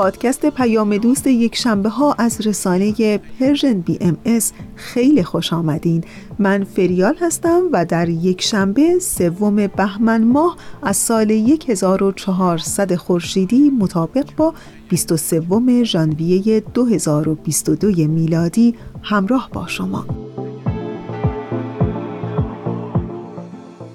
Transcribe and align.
پادکست 0.00 0.46
پیام 0.46 0.96
دوست 0.96 1.26
یک 1.26 1.56
شنبه 1.56 1.88
ها 1.88 2.12
از 2.12 2.46
رسانه 2.46 3.18
Persian 3.18 3.80
BMS 3.80 4.52
خیلی 4.76 5.22
خوش 5.22 5.52
آمدین. 5.52 6.04
من 6.38 6.64
فریال 6.64 7.16
هستم 7.20 7.62
و 7.72 7.84
در 7.84 8.08
یک 8.08 8.42
شنبه 8.42 8.98
سوم 8.98 9.66
بهمن 9.66 10.24
ماه 10.24 10.56
از 10.82 10.96
سال 10.96 11.30
1400 11.68 12.94
خورشیدی 12.94 13.70
مطابق 13.70 14.26
با 14.36 14.54
23 14.88 15.84
ژانویه 15.84 16.60
2022 16.60 18.08
میلادی 18.08 18.74
همراه 19.02 19.50
با 19.52 19.66
شما. 19.66 20.06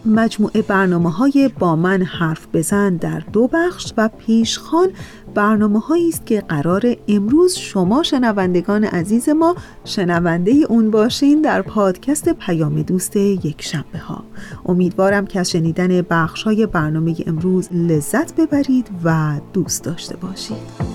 مجموعه 0.05 0.61
برنامه 0.61 1.11
های 1.11 1.49
با 1.59 1.75
من 1.75 2.01
حرف 2.01 2.47
بزن 2.53 2.95
در 2.95 3.19
دو 3.19 3.49
بخش 3.53 3.93
و 3.97 4.07
پیشخان 4.07 4.89
برنامه 5.35 5.79
هایی 5.79 6.09
است 6.09 6.25
که 6.25 6.41
قرار 6.41 6.95
امروز 7.07 7.55
شما 7.55 8.03
شنوندگان 8.03 8.83
عزیز 8.83 9.29
ما 9.29 9.55
شنونده 9.85 10.51
اون 10.69 10.91
باشین 10.91 11.41
در 11.41 11.61
پادکست 11.61 12.29
پیام 12.29 12.81
دوست 12.81 13.15
یک 13.15 13.61
شنبه 13.61 13.99
ها. 13.99 14.23
امیدوارم 14.65 15.25
که 15.25 15.39
از 15.39 15.51
شنیدن 15.51 16.01
بخش 16.01 16.43
های 16.43 16.65
برنامه 16.65 17.15
امروز 17.27 17.69
لذت 17.71 18.35
ببرید 18.35 18.89
و 19.03 19.39
دوست 19.53 19.83
داشته 19.83 20.17
باشید. 20.17 20.94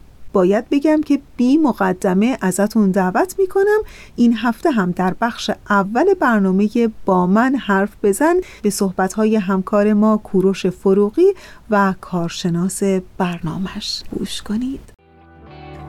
باید 0.33 0.69
بگم 0.69 1.01
که 1.01 1.19
بی 1.37 1.57
مقدمه 1.57 2.37
ازتون 2.41 2.91
دعوت 2.91 3.35
می‌کنم. 3.39 3.79
این 4.15 4.37
هفته 4.37 4.71
هم 4.71 4.91
در 4.91 5.15
بخش 5.21 5.51
اول 5.69 6.13
برنامه 6.13 6.69
با 7.05 7.27
من 7.27 7.55
حرف 7.55 7.89
بزن 8.03 8.35
به 8.61 8.69
صحبتهای 8.69 9.35
همکار 9.35 9.93
ما 9.93 10.17
کوروش 10.17 10.67
فروغی 10.67 11.33
و 11.69 11.93
کارشناس 12.01 12.83
برنامهش. 13.17 14.03
گوش 14.19 14.41
کنید. 14.41 14.79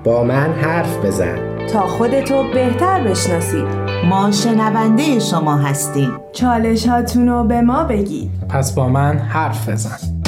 با 0.05 0.25
من 0.25 0.53
حرف 0.53 1.05
بزن. 1.05 1.67
تا 1.67 1.87
خودتو 1.87 2.53
بهتر 2.55 3.09
بشناسید 3.09 3.67
ما 4.09 4.31
شنونده 4.31 5.19
شما 5.19 5.57
هستیم. 5.57 6.13
چالش 6.33 6.89
رو 7.17 7.45
به 7.45 7.61
ما 7.61 7.85
بگید. 7.85 8.31
پس 8.49 8.75
با 8.75 8.89
من 8.89 9.19
حرف 9.19 9.69
بزن. 9.69 10.22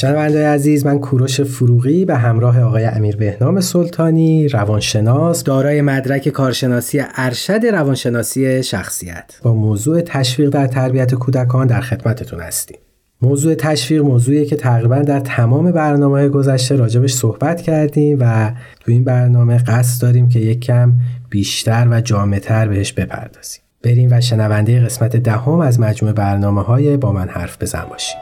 شنونده 0.00 0.48
عزیز 0.48 0.86
من 0.86 0.98
کوروش 0.98 1.40
فروغی 1.40 2.04
به 2.04 2.16
همراه 2.16 2.60
آقای 2.60 2.84
امیر 2.84 3.16
بهنام 3.16 3.60
سلطانی 3.60 4.48
روانشناس 4.48 5.44
دارای 5.44 5.82
مدرک 5.82 6.28
کارشناسی 6.28 7.02
ارشد 7.16 7.66
روانشناسی 7.72 8.62
شخصیت. 8.62 9.34
با 9.42 9.54
موضوع 9.54 10.00
تشویق 10.00 10.50
در 10.50 10.66
تربیت 10.66 11.14
کودکان 11.14 11.66
در 11.66 11.80
خدمتتون 11.80 12.40
هستیم. 12.40 12.78
موضوع 13.22 13.54
تشویق 13.54 14.02
موضوعیه 14.02 14.44
که 14.44 14.56
تقریبا 14.56 14.98
در 14.98 15.20
تمام 15.20 15.72
برنامه 15.72 16.28
گذشته 16.28 16.76
راجبش 16.76 17.12
صحبت 17.12 17.62
کردیم 17.62 18.16
و 18.20 18.52
تو 18.80 18.92
این 18.92 19.04
برنامه 19.04 19.58
قصد 19.58 20.02
داریم 20.02 20.28
که 20.28 20.38
یک 20.38 20.60
کم 20.60 20.92
بیشتر 21.30 21.88
و 21.90 22.00
جامعتر 22.00 22.68
بهش 22.68 22.92
بپردازیم. 22.92 23.62
بریم 23.82 24.08
و 24.12 24.20
شنونده 24.20 24.80
قسمت 24.80 25.16
دهم 25.16 25.60
از 25.60 25.80
مجموع 25.80 26.12
برنامه 26.12 26.62
های 26.62 26.96
با 26.96 27.12
من 27.12 27.28
حرف 27.28 27.62
بزن 27.62 27.84
باشیم. 27.90 28.18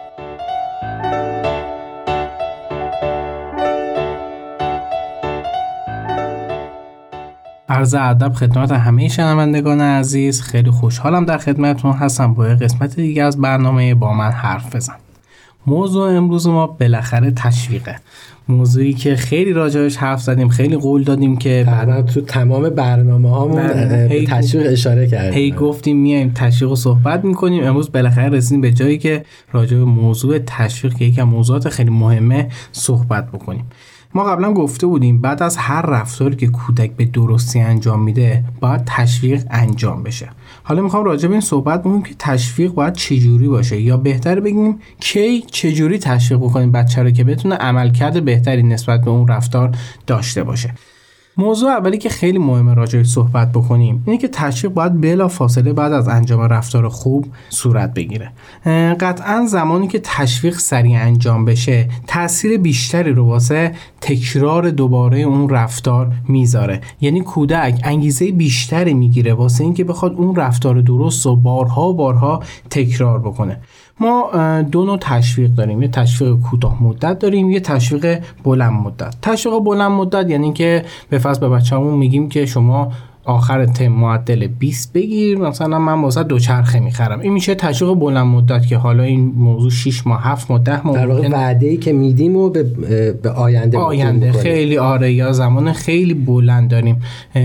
عرض 7.78 7.94
ادب 7.94 8.32
خدمت 8.32 8.72
همه 8.72 9.08
شنوندگان 9.08 9.80
عزیز. 9.80 10.42
خیلی 10.42 10.70
خوشحالم 10.70 11.24
در 11.24 11.38
خدمتتون 11.38 11.92
هستم. 11.92 12.34
با 12.34 12.44
قسمت 12.44 12.96
دیگه 12.96 13.22
از 13.22 13.40
برنامه 13.40 13.94
با 13.94 14.12
من 14.12 14.30
حرف 14.30 14.76
بزن. 14.76 14.94
موضوع 15.66 16.16
امروز 16.16 16.46
ما 16.46 16.66
بالاخره 16.66 17.30
تشویقه. 17.30 17.96
موضوعی 18.48 18.92
که 18.92 19.16
خیلی 19.16 19.52
راجعش 19.52 19.96
حرف 19.96 20.22
زدیم 20.22 20.48
خیلی 20.48 20.76
قول 20.76 21.04
دادیم 21.04 21.36
که 21.36 21.64
بعد 21.66 22.06
تو 22.06 22.20
تمام 22.20 22.70
برنامه 22.70 23.30
هامون 23.30 23.68
تشویق 24.24 24.72
اشاره 24.72 25.06
کردیم. 25.06 25.32
هی 25.32 25.50
گفتیم 25.50 25.96
میایم 25.96 26.32
تشویق 26.34 26.70
رو 26.70 26.76
صحبت 26.76 27.24
می‌کنیم. 27.24 27.64
امروز 27.64 27.92
بالاخره 27.92 28.28
رسیدیم 28.28 28.60
به 28.60 28.72
جایی 28.72 28.98
که 28.98 29.24
راجع 29.52 29.76
به 29.76 29.84
موضوع 29.84 30.38
تشویق 30.38 30.94
که 30.94 31.22
از 31.22 31.28
موضوعات 31.28 31.68
خیلی 31.68 31.90
مهمه 31.90 32.48
صحبت 32.72 33.28
بکنیم. 33.28 33.64
ما 34.14 34.24
قبلا 34.24 34.52
گفته 34.52 34.86
بودیم 34.86 35.20
بعد 35.20 35.42
از 35.42 35.56
هر 35.56 35.82
رفتاری 35.82 36.36
که 36.36 36.46
کودک 36.46 36.90
به 36.90 37.04
درستی 37.04 37.60
انجام 37.60 38.02
میده 38.02 38.44
باید 38.60 38.82
تشویق 38.86 39.44
انجام 39.50 40.02
بشه. 40.02 40.28
حالا 40.62 40.82
می‌خوام 40.82 41.04
راجع 41.04 41.28
به 41.28 41.34
این 41.34 41.40
صحبت 41.40 41.80
بکنیم 41.80 42.02
که 42.02 42.14
تشویق 42.18 42.72
باید 42.72 42.94
چجوری 42.94 43.48
باشه 43.48 43.80
یا 43.80 43.96
بهتر 43.96 44.40
بگیم 44.40 44.78
کی 45.00 45.40
چجوری 45.40 45.98
تشویق 45.98 46.40
بکنیم 46.40 46.72
بچه 46.72 47.02
رو 47.02 47.10
که 47.10 47.24
بتونه 47.24 47.54
عملکرد 47.54 48.24
بهتری 48.24 48.62
نسبت 48.62 49.00
به 49.00 49.10
اون 49.10 49.28
رفتار 49.28 49.70
داشته 50.06 50.42
باشه. 50.42 50.74
موضوع 51.38 51.70
اولی 51.70 51.98
که 51.98 52.08
خیلی 52.08 52.38
مهمه 52.38 52.74
راجعش 52.74 53.06
صحبت 53.06 53.52
بکنیم 53.52 54.02
اینه 54.06 54.18
که 54.18 54.28
تشویق 54.28 54.72
باید 54.72 55.00
بلا 55.00 55.28
فاصله 55.28 55.72
بعد 55.72 55.92
از 55.92 56.08
انجام 56.08 56.40
رفتار 56.40 56.88
خوب 56.88 57.26
صورت 57.48 57.94
بگیره. 57.94 58.32
قطعا 59.00 59.46
زمانی 59.48 59.88
که 59.88 60.00
تشویق 60.04 60.58
سریع 60.58 60.98
انجام 61.00 61.44
بشه 61.44 61.88
تاثیر 62.06 62.58
بیشتری 62.58 63.12
رو 63.12 63.26
واسه 63.26 63.74
تکرار 64.00 64.70
دوباره 64.70 65.20
اون 65.20 65.48
رفتار 65.48 66.12
می‌ذاره. 66.28 66.80
یعنی 67.00 67.20
کودک 67.20 67.80
انگیزه 67.84 68.32
بیشتری 68.32 68.94
می‌گیره 68.94 69.34
واسه 69.34 69.64
اینکه 69.64 69.84
بخواد 69.84 70.14
اون 70.16 70.36
رفتار 70.36 70.80
درست 70.80 71.26
و 71.26 71.36
بارها 71.36 71.88
و 71.88 71.94
بارها 71.94 72.42
تکرار 72.70 73.18
بکنه. 73.18 73.60
ما 74.00 74.30
دو 74.62 74.84
نوع 74.84 74.98
تشویق 75.00 75.50
داریم. 75.50 75.82
یه 75.82 75.88
تشویق 75.88 76.36
کوتاه 76.36 76.82
مدت 76.82 77.18
داریم 77.18 77.50
یه 77.50 77.60
تشویق 77.60 78.20
بلند 78.44 78.72
مدت. 78.72 79.14
تشویق 79.22 79.58
بلند 79.58 79.90
مدت 79.90 80.30
یعنی 80.30 80.52
که 80.52 80.84
به 81.10 81.18
فصل 81.18 81.40
به 81.40 81.48
بچه‌مون 81.48 81.94
میگیم 81.94 82.28
که 82.28 82.46
شما 82.46 82.92
آخر 83.28 83.66
تم 83.66 83.88
معدل 83.88 84.46
20 84.46 84.92
بگیر. 84.92 85.38
مثلا 85.38 85.78
من 85.78 86.02
واسه 86.02 86.22
دوچرخه 86.22 86.80
می‌خرم. 86.80 87.20
این 87.20 87.32
میشه 87.32 87.54
تشویق 87.54 87.94
بلند 87.94 88.26
مدت 88.26 88.66
که 88.66 88.76
حالا 88.76 89.02
این 89.02 89.32
موضوع 89.36 89.70
6 89.70 90.06
ماه 90.06 90.22
7 90.22 90.50
ماه 90.50 90.62
10 90.62 90.86
ماه 90.86 90.96
در 90.96 91.06
واقع 91.06 91.28
وعده 91.28 91.66
ای 91.66 91.76
که 91.76 91.92
میدیم 91.92 92.36
و 92.36 92.48
به, 92.48 92.62
به 93.22 93.30
آینده 93.30 93.78
آینده. 93.78 94.32
خیلی 94.32 94.78
آره 94.78 95.12
یا 95.12 95.32
زمان 95.32 95.72
خیلی 95.72 96.14
بلند 96.14 96.70
داریم 96.70 97.00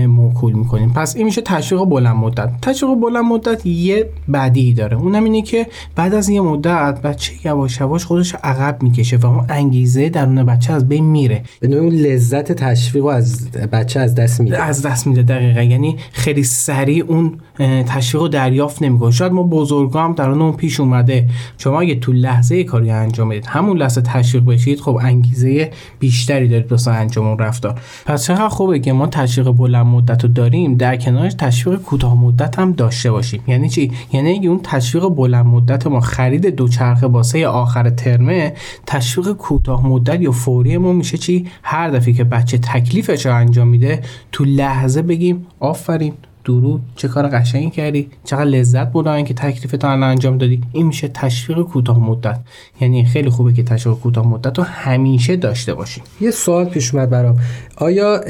موکول 0.08 0.52
می‌کنیم. 0.52 0.92
پس 0.92 1.16
این 1.16 1.26
میشه 1.26 1.40
تشویق 1.40 1.84
بلند 1.84 2.16
مدت. 2.16 2.48
تشویق 2.62 2.94
بلند 2.94 3.24
مدت 3.24 3.66
یه 3.66 4.06
بدی 4.32 4.72
داره. 4.72 4.96
اونم 4.96 5.24
اینه 5.24 5.42
که 5.42 5.66
بعد 5.96 6.14
از 6.14 6.28
یه 6.28 6.40
مدت 6.40 7.02
بچه 7.02 7.32
یواش 7.44 7.80
یواش 7.80 8.04
خودش 8.04 8.34
عقب 8.34 8.82
می‌کشه 8.82 9.16
و 9.16 9.26
اون 9.26 9.44
انگیزه 9.48 10.08
درون 10.08 10.42
بچه 10.42 10.72
از 10.72 10.88
بین 10.88 11.04
میره. 11.04 11.42
به 11.60 11.76
اون 11.76 11.92
لذت 11.92 12.52
تشویق 12.52 13.04
از 13.06 13.50
بچه 13.50 14.00
از 14.00 14.14
دست 14.14 14.40
میده. 14.40 14.62
از 14.62 14.82
دست 14.82 15.06
میده. 15.06 15.22
دقیقاً. 15.22 15.73
یعنی 15.74 15.96
خیلی 16.12 16.44
سریع 16.44 17.04
اون 17.04 17.40
تشویق 17.86 18.22
رو 18.22 18.28
دریافت 18.28 18.82
نمی‌کنه. 18.82 19.10
شاید 19.10 19.32
ما 19.32 19.42
بزرگا 19.42 20.04
هم 20.04 20.12
در 20.12 20.30
اون 20.30 20.52
پیش 20.52 20.80
اومده. 20.80 21.28
شما 21.58 21.80
اگه 21.80 21.94
تو 21.94 22.12
لحظه 22.12 22.64
کاری 22.64 22.90
انجام 22.90 23.28
بدید 23.28 23.46
همون 23.46 23.78
لحظه 23.78 24.00
تشویق 24.00 24.44
بشید 24.44 24.80
خب 24.80 24.98
انگیزه 25.02 25.70
بیشتری 25.98 26.48
دارید 26.48 26.72
واسه 26.72 26.90
انجام 26.90 27.26
اون 27.26 27.38
رفتار. 27.38 27.80
پس 28.06 28.26
چقدر 28.26 28.48
خوبه 28.48 28.78
که 28.78 28.92
ما 28.92 29.06
تشویق 29.06 29.50
بلند 29.50 29.86
مدت 29.86 30.24
رو 30.24 30.30
داریم 30.30 30.74
در 30.74 30.96
کنارش 30.96 31.34
تشویق 31.34 31.78
کوتاه 31.78 32.20
مدت 32.20 32.58
هم 32.58 32.72
داشته 32.72 33.10
باشیم. 33.10 33.42
یعنی 33.46 33.68
چی؟ 33.68 33.92
یعنی 34.12 34.38
اگه 34.38 34.48
اون 34.48 34.60
تشویق 34.62 35.04
بلند 35.08 35.46
مدت 35.46 35.86
ما 35.86 36.00
خرید 36.00 36.46
دوچرخه 36.46 37.06
واسه 37.06 37.48
آخر 37.48 37.90
ترمه 37.90 38.54
تشویق 38.86 39.32
کوتاه 39.32 39.86
مدت 39.86 40.20
یا 40.20 40.32
فوری 40.32 40.78
ما 40.78 40.92
میشه 40.92 41.18
چی؟ 41.18 41.46
هر 41.62 41.90
دفعه 41.90 42.12
که 42.12 42.24
بچه 42.24 42.58
تکلیفش 42.58 43.26
رو 43.26 43.36
انجام 43.36 43.68
میده 43.68 44.00
تو 44.32 44.44
لحظه 44.44 45.02
بگیم 45.02 45.46
آفرین. 45.60 46.12
درود 46.44 46.82
چه 46.96 47.08
کار 47.08 47.28
قشنگی 47.28 47.70
کردی؟ 47.70 48.08
چقدر 48.24 48.44
لذت 48.44 48.92
بردن 48.92 49.24
که 49.24 49.34
تکلیف 49.34 49.72
تو 49.72 49.88
انجام 49.88 50.38
دادی. 50.38 50.60
این 50.72 50.86
میشه 50.86 51.08
تشویق 51.08 51.58
کوتاه 51.58 51.98
مدت. 51.98 52.40
یعنی 52.80 53.04
خیلی 53.04 53.30
خوبه 53.30 53.52
که 53.52 53.62
تشویق 53.62 53.96
کوتاه 53.96 54.28
مدت 54.28 54.58
رو 54.58 54.64
همیشه 54.64 55.36
داشته 55.36 55.74
باشیم 55.74 56.04
یه 56.20 56.30
سوال 56.30 56.64
پیش 56.64 56.94
اومد 56.94 57.10
برام. 57.10 57.36
آیا 57.76 58.20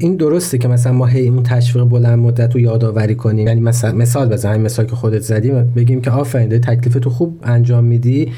این 0.00 0.16
درسته 0.16 0.58
که 0.58 0.68
مثلا 0.68 0.92
ما 0.92 1.06
هی 1.06 1.28
اون 1.28 1.42
تشویق 1.42 1.84
بلند 1.84 2.18
مدت 2.18 2.54
رو 2.54 2.60
یادآوری 2.60 3.14
کنیم؟ 3.14 3.46
یعنی 3.46 3.60
مثلا 3.60 3.92
مثال 3.92 4.28
بزنیم 4.28 4.60
مثال 4.60 4.86
که 4.86 4.96
خودت 4.96 5.20
زدی 5.20 5.50
بگیم 5.50 6.00
که 6.00 6.10
آفرین 6.10 6.60
تکلیف 6.60 6.94
تو 6.94 7.10
خوب 7.10 7.40
انجام 7.42 7.84
میدی 7.84 8.32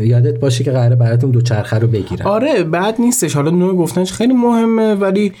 یادت 0.00 0.40
باشه 0.40 0.64
که 0.64 0.70
قراره 0.70 0.96
براتون 0.96 1.30
دوچرخه 1.30 1.78
رو 1.78 1.88
بگیرم. 1.88 2.26
آره 2.26 2.62
بعد 2.62 3.00
نیستش. 3.00 3.36
حالا 3.36 3.50
نوع 3.50 3.76
گفتنش 3.76 4.12
خیلی 4.12 4.34
مهمه 4.34 4.94
ولی 4.94 5.32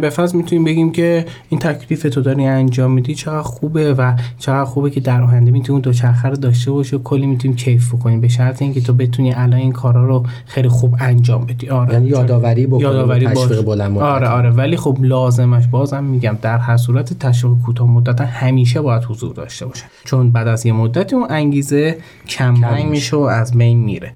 به 0.00 0.10
فرض 0.12 0.34
می‌تونیم 0.34 0.64
بگیم 0.64 0.92
که 0.92 1.26
این 1.48 1.60
تکلیف 1.60 2.02
تو 2.02 2.20
داری 2.20 2.44
انجام 2.44 2.92
میدی. 2.92 3.14
چقدر 3.14 3.42
خوبه 3.42 3.94
و 3.94 4.12
چقدر 4.38 4.64
خوبه 4.64 4.90
که 4.90 5.00
در 5.00 5.22
آینده 5.22 5.50
می‌تونی 5.50 5.80
دوچرخه 5.80 6.28
رو 6.28 6.36
داشته 6.36 6.70
باشی 6.70 6.96
و 6.96 6.98
کلی 6.98 7.26
می‌تونیم 7.26 7.56
کیف 7.56 7.94
بکنیم 7.94 8.20
به 8.20 8.28
شرط 8.28 8.62
اینکه 8.62 8.80
تو 8.80 8.92
بتونی 8.92 9.34
الان 9.34 9.60
این 9.60 9.72
کارا 9.72 10.06
رو 10.06 10.26
خیلی 10.46 10.68
خوب 10.68 10.96
انجام 11.00 11.46
بدی. 11.46 11.68
آره. 11.68 11.92
یعنی 11.92 12.08
یادآوری 12.08 12.66
بکنی 12.66 12.82
یادآوری 12.82 13.26
تشویق 13.26 13.62
بلند 13.62 13.90
مدت. 13.90 14.02
آره 14.02 14.28
آره. 14.28 14.50
ولی 14.50 14.76
خب 14.76 14.98
لازمش 15.00 15.66
بازم 15.66 16.04
میگم 16.04 16.38
در 16.42 16.58
هر 16.58 16.76
صورت 16.76 17.18
تشویق 17.18 17.54
کوتاه 17.66 17.90
مدت 17.90 18.20
همیشه 18.20 18.80
باید 18.80 19.04
حضور 19.04 19.34
داشته 19.34 19.66
باشه. 19.66 19.84
چون 20.04 20.30
بعد 20.30 20.48
از 20.48 20.66
یه 20.66 20.72
مدتی 20.72 21.16
اون 21.16 21.26
انگیزه 21.30 21.96
کم 22.28 22.54
میشه 22.90 23.16
و 23.16 23.20
از 23.20 23.49
بین 23.56 23.78
میره 23.78 24.14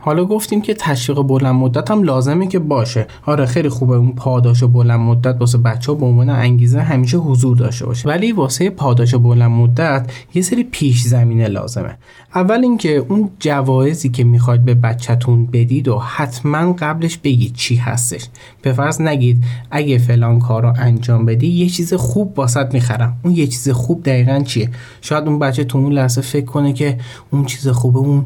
حالا 0.00 0.24
گفتیم 0.24 0.62
که 0.62 0.74
تشویق 0.74 1.22
بلند 1.22 1.54
مدت 1.54 1.90
هم 1.90 2.02
لازمه 2.02 2.46
که 2.46 2.58
باشه. 2.58 3.06
آره 3.26 3.46
خیلی 3.46 3.68
خوبه 3.68 3.96
اون 3.96 4.12
پاداش 4.12 4.64
بلند 4.64 5.00
مدت 5.00 5.36
واسه 5.40 5.58
بچه 5.58 5.92
ها 5.92 5.98
به 5.98 6.06
عنوان 6.06 6.30
انگیزه 6.30 6.80
همیشه 6.80 7.18
حضور 7.18 7.56
داشته 7.56 7.86
باشه. 7.86 8.08
ولی 8.08 8.32
واسه 8.32 8.70
پاداش 8.70 9.14
بلند 9.14 9.50
مدت 9.50 10.10
یه 10.34 10.42
سری 10.42 10.64
پیش 10.64 11.02
زمینه 11.02 11.48
لازمه. 11.48 11.98
اول 12.34 12.60
اینکه 12.62 12.96
اون 13.08 13.30
جوایزی 13.38 14.08
که 14.08 14.24
می‌خواید 14.24 14.64
به 14.64 14.74
بچهتون 14.74 15.46
بدید 15.46 15.88
و 15.88 15.98
حتما 15.98 16.72
قبلش 16.72 17.16
بگید 17.16 17.54
چی 17.54 17.76
هستش. 17.76 18.28
به 18.62 18.72
فرض 18.72 19.00
نگید 19.00 19.44
اگه 19.70 19.98
فلان 19.98 20.38
کار 20.38 20.62
رو 20.62 20.72
انجام 20.78 21.26
بدی 21.26 21.46
یه 21.46 21.68
چیز 21.68 21.94
خوب 21.94 22.38
واسط 22.38 22.74
می‌خرم. 22.74 23.16
اون 23.22 23.34
یه 23.34 23.46
چیز 23.46 23.68
خوب 23.68 24.02
دقیقا 24.02 24.42
چیه؟ 24.46 24.70
شاید 25.00 25.24
اون 25.24 25.38
بچه 25.38 25.64
تو 25.64 25.78
اون 25.78 25.92
لحظه 25.92 26.20
فکر 26.20 26.44
کنه 26.44 26.72
که 26.72 26.98
اون 27.30 27.44
چیز 27.44 27.68
خوبه 27.68 27.98
اون 27.98 28.24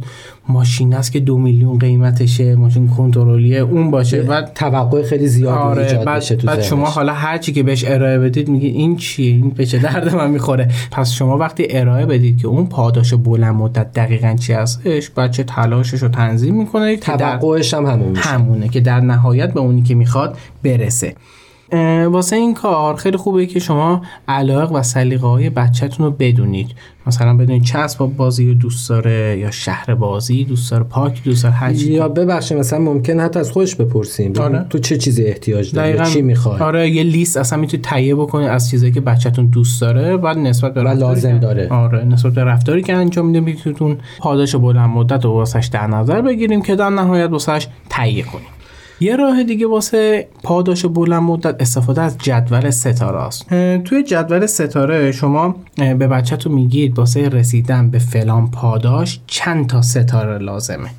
ماشین 0.48 0.94
است 0.94 1.12
که 1.12 1.20
دو 1.20 1.38
میلیون 1.38 1.78
قیمتشه 1.78 2.54
ماشین 2.54 2.88
کنترلیه 2.88 3.58
اون 3.58 3.90
باشه 3.90 4.22
بعد 4.22 4.52
توقع 4.54 5.02
خیلی 5.02 5.26
زیاد 5.28 5.58
آره 5.58 5.82
ایجاد 5.82 6.04
بعد, 6.04 6.16
بشه 6.16 6.36
تو 6.36 6.46
بعد 6.46 6.62
شما 6.62 6.86
حالا 6.86 7.12
هر 7.12 7.38
چی 7.38 7.52
که 7.52 7.62
بهش 7.62 7.84
ارائه 7.86 8.18
بدید 8.18 8.48
میگی 8.48 8.66
این 8.66 8.96
چیه؟ 8.96 9.32
این 9.32 9.50
به 9.50 9.66
چه 9.66 9.78
درد 9.78 10.14
من 10.14 10.30
می‌خوره؟ 10.30 10.68
پس 10.90 11.12
شما 11.12 11.38
وقتی 11.38 11.66
ارائه 11.70 12.06
بدید 12.06 12.38
که 12.38 12.48
اون 12.48 12.66
پاداش 12.66 13.14
بلند 13.14 13.54
مدت 13.54 13.92
دقیقا 13.92 14.36
چی 14.40 14.52
هستش 14.52 15.10
بچه 15.10 15.44
تلاشش 15.44 16.02
رو 16.02 16.08
تنظیم 16.08 16.54
می‌کنه 16.54 16.96
توقعش 16.96 17.74
هم 17.74 17.86
همون 17.86 18.08
میشه. 18.08 18.22
همونه 18.22 18.68
که 18.68 18.80
در 18.80 19.00
نهایت 19.00 19.52
به 19.52 19.60
اونی 19.60 19.82
که 19.82 19.94
می‌خواد 19.94 20.38
برسه. 20.62 21.14
واسه 22.10 22.36
این 22.36 22.54
کار 22.54 22.96
خیلی 22.96 23.16
خوبه 23.16 23.46
که 23.46 23.60
شما 23.60 24.02
علاق 24.28 24.72
و 24.72 24.82
سلیقه 24.82 25.26
های 25.26 25.50
بچهتون 25.50 26.06
رو 26.06 26.12
بدونید. 26.18 26.70
مثلا 27.06 27.36
بدونید 27.36 27.62
چه 27.62 27.78
اسباب 27.78 28.16
بازی 28.16 28.48
رو 28.48 28.54
دوست 28.54 28.88
داره 28.88 29.38
یا 29.38 29.50
شهر 29.50 29.94
بازی 29.94 30.44
دوست 30.44 30.70
داره 30.70 30.84
پاک 30.84 31.22
دوست 31.24 31.42
داره 31.42 31.54
هر 31.54 31.72
یا 31.72 32.08
ببخشید 32.08 32.58
مثلا 32.58 32.78
ممکن 32.78 33.20
حتی 33.20 33.38
از 33.38 33.52
خودش 33.52 33.74
بپرسیم. 33.74 34.32
آره. 34.40 34.66
تو 34.70 34.78
چه 34.78 34.96
چیزی 34.96 35.24
احتیاج 35.24 35.74
داری؟ 35.74 36.12
چی 36.12 36.22
می‌خوای؟ 36.22 36.60
آره 36.60 36.90
یه 36.90 37.02
لیست 37.02 37.36
اصلا 37.36 37.58
می‌تونید 37.58 37.84
تهیه 37.84 38.14
بکنید 38.14 38.48
از 38.48 38.70
چیزایی 38.70 38.92
که 38.92 39.00
بچهتون 39.00 39.46
دوست 39.46 39.80
داره 39.80 40.16
بعد 40.16 40.38
نسبت 40.38 40.74
به 40.74 40.82
لازم 40.82 41.38
داره. 41.38 41.68
آره 41.68 42.04
نسبت 42.04 42.32
به 42.32 42.44
رفتاری 42.44 42.82
که 42.82 42.94
انجام 42.94 43.26
میده 43.26 43.40
می‌تونید 43.40 43.98
پاداش 44.18 44.56
بلند 44.56 44.90
مدت 44.90 45.24
رو 45.24 45.30
واسش 45.30 45.66
در 45.72 45.86
نظر 45.86 46.20
بگیریم 46.20 46.62
که 46.62 46.76
در 46.76 46.90
نهایت 46.90 47.30
واسش 47.30 47.66
تهیه 47.90 48.22
کنیم. 48.22 48.46
یه 49.00 49.16
راه 49.16 49.42
دیگه 49.42 49.66
واسه 49.66 50.28
پاداش 50.42 50.86
بلند 50.86 51.22
مدت 51.22 51.56
استفاده 51.60 52.02
از 52.02 52.18
جدول 52.18 52.70
ستاره 52.70 53.20
است. 53.20 53.48
توی 53.84 54.02
جدول 54.02 54.46
ستاره 54.46 55.12
شما 55.12 55.56
به 55.76 55.94
بچهتون 55.94 56.52
میگید 56.52 56.98
واسه 56.98 57.28
رسیدن 57.28 57.90
به 57.90 57.98
فلان 57.98 58.50
پاداش 58.50 59.20
چند 59.26 59.66
تا 59.66 59.82
ستاره 59.82 60.38
لازمه. 60.38 60.90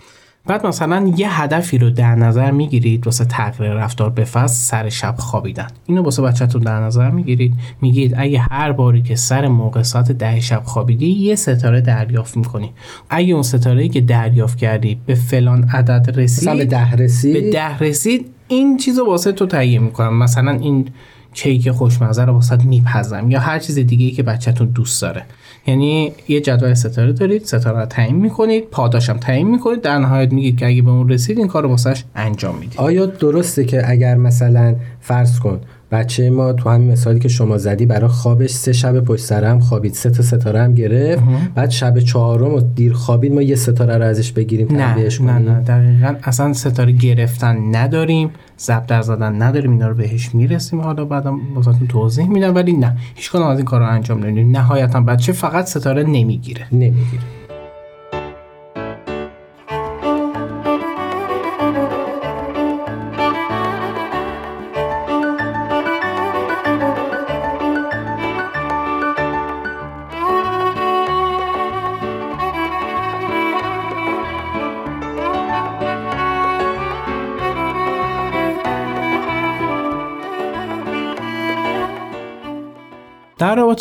بعد 0.47 0.67
مثلا 0.67 1.13
یه 1.17 1.41
هدفی 1.41 1.77
رو 1.77 1.89
در 1.89 2.15
نظر 2.15 2.51
می‌گیرید 2.51 3.05
واسه 3.05 3.25
تغییر 3.25 3.73
رفتار 3.73 4.09
به 4.09 4.23
فصل 4.23 4.55
سر 4.55 4.89
شب 4.89 5.15
خوابیدن. 5.17 5.67
اینو 5.85 6.03
واسه 6.03 6.21
بچهتون 6.21 6.61
در 6.61 6.79
نظر 6.79 7.09
می‌گیرید. 7.09 7.53
میگید 7.81 8.13
اگه 8.17 8.39
هر 8.39 8.71
باری 8.71 9.01
که 9.01 9.15
سر 9.15 9.47
موقع 9.47 9.81
ساعت 9.81 10.11
ده 10.11 10.39
شب 10.39 10.61
خوابیدی 10.65 11.09
یه 11.09 11.35
ستاره 11.35 11.81
دریافت 11.81 12.37
می‌کنی. 12.37 12.71
اگه 13.09 13.33
اون 13.33 13.43
ستاره 13.43 13.89
که 13.89 14.01
دریافت 14.01 14.57
کردی 14.57 14.99
به 15.05 15.15
فلان 15.15 15.63
عدد 15.63 16.19
رسید 16.19 16.57
به 16.57 16.65
ده 16.65 16.91
رسید؟ 16.91 17.33
به 17.33 17.51
ده 17.51 17.77
رسید 17.77 18.25
این 18.47 18.77
چیز 18.77 18.99
رو 18.99 19.05
واسه 19.05 19.31
تو 19.31 19.45
تهیه 19.45 19.79
می‌کنم. 19.79 20.17
مثلا 20.17 20.51
این 20.51 20.87
کیک 21.33 21.71
خوشمزه 21.71 22.25
رو 22.25 22.33
واسه 22.33 22.65
میپزم 22.65 23.31
یا 23.31 23.39
هر 23.39 23.59
چیز 23.59 23.79
دیگه 23.79 24.05
ای 24.05 24.11
که 24.11 24.23
بچهتون 24.23 24.67
دوست 24.67 25.01
داره. 25.01 25.25
یعنی 25.67 26.11
یه 26.27 26.41
جدول 26.41 26.73
ستاره 26.73 27.13
دارید 27.13 27.43
ستاره 27.43 27.85
تعیین 27.85 28.15
می‌کنید 28.15 28.63
پاداشم 28.63 29.17
تعیین 29.17 29.47
می‌کنید 29.47 29.81
در 29.81 29.97
نهایت 29.97 30.33
میگید 30.33 30.57
که 30.57 30.67
اگه 30.67 30.81
به 30.81 30.89
اون 30.89 31.09
رسید 31.09 31.37
این 31.37 31.47
کار 31.47 31.63
رو 31.63 31.75
انجام 32.15 32.55
می‌دید. 32.55 32.79
آیا 32.79 33.05
درسته 33.05 33.65
که 33.65 33.89
اگر 33.89 34.15
مثلا 34.15 34.75
فرض 35.01 35.39
کن 35.39 35.61
بچه 35.91 36.29
ما 36.29 36.53
تو 36.53 36.69
همین 36.69 36.91
مثالی 36.91 37.19
که 37.19 37.27
شما 37.27 37.57
زدی 37.57 37.85
برای 37.85 38.07
خوابش 38.07 38.49
سه 38.49 38.73
شب 38.73 38.99
پشت 38.99 39.23
سر 39.23 39.43
هم 39.43 39.59
خوابید. 39.59 39.93
سه 39.93 40.09
تا 40.09 40.23
ستاره 40.23 40.61
هم 40.61 40.73
گرفت. 40.73 41.23
بعد 41.55 41.69
شب 41.69 41.99
چهارم 41.99 42.53
و 42.53 42.61
دیر 42.61 42.93
خوابید 42.93 43.33
ما 43.33 43.41
یه 43.41 43.55
ستاره 43.55 43.97
رو 43.97 44.03
ازش 44.03 44.31
بگیریم 44.31 44.67
نه 44.75 44.95
نه 45.21 45.39
نه. 45.39 45.59
دقیقا 45.59 46.15
اصلا 46.23 46.53
ستاره 46.53 46.91
گرفتن 46.91 47.75
نداریم. 47.75 48.29
ضبط 48.59 48.85
در 48.85 49.01
زدن 49.01 49.41
نداریم. 49.41 49.71
اینا 49.71 49.87
رو 49.87 49.95
بهش 49.95 50.35
می‌رسیم. 50.35 50.81
حالا 50.81 51.05
بعدم 51.05 51.39
واسهتون 51.55 51.87
توضیح 51.87 52.27
میدم. 52.27 52.55
ولی 52.55 52.73
نه. 52.73 52.97
هیچ 53.15 53.35
از 53.35 53.57
این 53.57 53.65
کار 53.65 53.79
رو 53.79 53.85
انجام 53.85 54.23
نمیدیم. 54.23 54.51
نهایتا 54.51 55.01
بچه 55.01 55.31
فقط 55.31 55.65
ستاره 55.65 56.03
نمی‌گیره. 56.03 56.65
نمی‌گیره. 56.71 57.23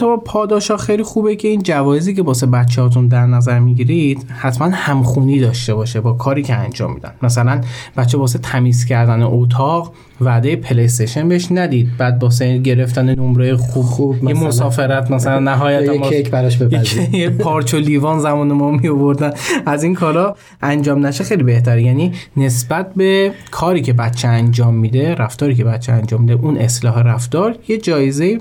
با 0.07 0.17
پاداشا 0.17 0.77
خیلی 0.77 1.03
خوبه 1.03 1.37
که 1.37 1.49
این 1.49 1.63
جوایزی 1.63 2.15
که 2.15 2.23
واسه 2.23 2.47
بچه‌هاتون 2.47 3.07
در 3.07 3.27
نظر 3.27 3.59
می‌گیرید 3.59 4.27
حتما 4.39 4.69
همخونی 4.73 5.41
داشته 5.41 5.75
باشه 5.75 6.01
با 6.01 6.13
کاری 6.13 6.43
که 6.43 6.55
انجام 6.55 6.95
میدن. 6.95 7.13
مثلا 7.23 7.61
بچه 7.97 8.19
واسه 8.19 8.39
تمیز 8.39 8.85
کردن 8.85 9.23
اتاق 9.23 9.93
وعده 10.21 10.57
پلی 10.57 10.85
استیشن 10.85 11.29
بهش 11.29 11.49
ندید. 11.51 11.89
بعد 11.99 12.23
واسه 12.23 12.59
گرفتن 12.59 13.15
نمره 13.15 13.57
خوب, 13.57 13.85
خوب 13.85 14.25
یه 14.25 14.35
مسافرت 14.35 15.11
مثلا 15.11 15.39
نهایت 15.39 15.83
یه 15.83 16.01
کیک 16.01 16.31
براش 16.31 16.59
یه 17.13 17.31
پارچ 17.31 17.75
و 17.75 17.77
لیوان 17.77 18.19
زمان 18.19 18.53
ما 18.53 18.71
می 18.71 18.89
آوردن 18.89 19.31
از 19.67 19.83
این 19.83 19.95
کارا 19.95 20.37
انجام 20.63 21.07
نشه 21.07 21.25
خیلی 21.25 21.43
بهتره. 21.43 21.83
یعنی 21.83 22.13
نسبت 22.37 22.95
به 22.95 23.33
کاری 23.51 23.83
که 23.83 23.93
بچه 23.93 24.29
انجام 24.29 24.75
میده 24.75 25.15
رفتاری 25.15 25.55
که 25.55 25.65
بچه 25.65 25.93
انجام 25.93 26.21
میده 26.21 26.33
اون 26.33 26.57
اصلاح 26.57 27.03
رفتار 27.03 27.57
یه 27.69 27.79
جایزه 27.79 28.39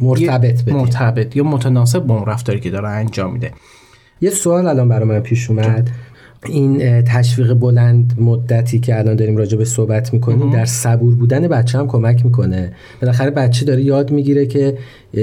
مرتبط 0.00 0.62
مرتبط 0.80 1.36
یا 1.36 1.44
متناسب 1.44 1.98
با 1.98 2.14
اون 2.14 2.26
رفتاری 2.26 2.60
که 2.60 2.70
داره 2.70 2.88
انجام 2.88 3.32
میده. 3.32 3.52
یه 4.20 4.30
سوال 4.30 4.66
الان 4.66 4.88
برای 4.88 5.08
من 5.08 5.20
پیش 5.20 5.50
اومد. 5.50 5.90
این 6.46 7.02
تشویق 7.02 7.54
بلند 7.54 8.14
مدتی 8.20 8.78
که 8.78 8.98
الان 8.98 9.16
داریم 9.16 9.36
راجع 9.36 9.58
به 9.58 9.64
صحبت 9.64 10.14
می‌کنیم 10.14 10.50
در 10.50 10.64
صبور 10.64 11.14
بودن 11.14 11.48
بچه 11.48 11.78
هم 11.78 11.86
کمک 11.86 12.24
می‌کنه. 12.24 12.72
بالاخره 13.02 13.30
بچه 13.30 13.64
داره 13.64 13.82
یاد 13.82 14.10
می‌گیره 14.10 14.46
که 14.46 14.78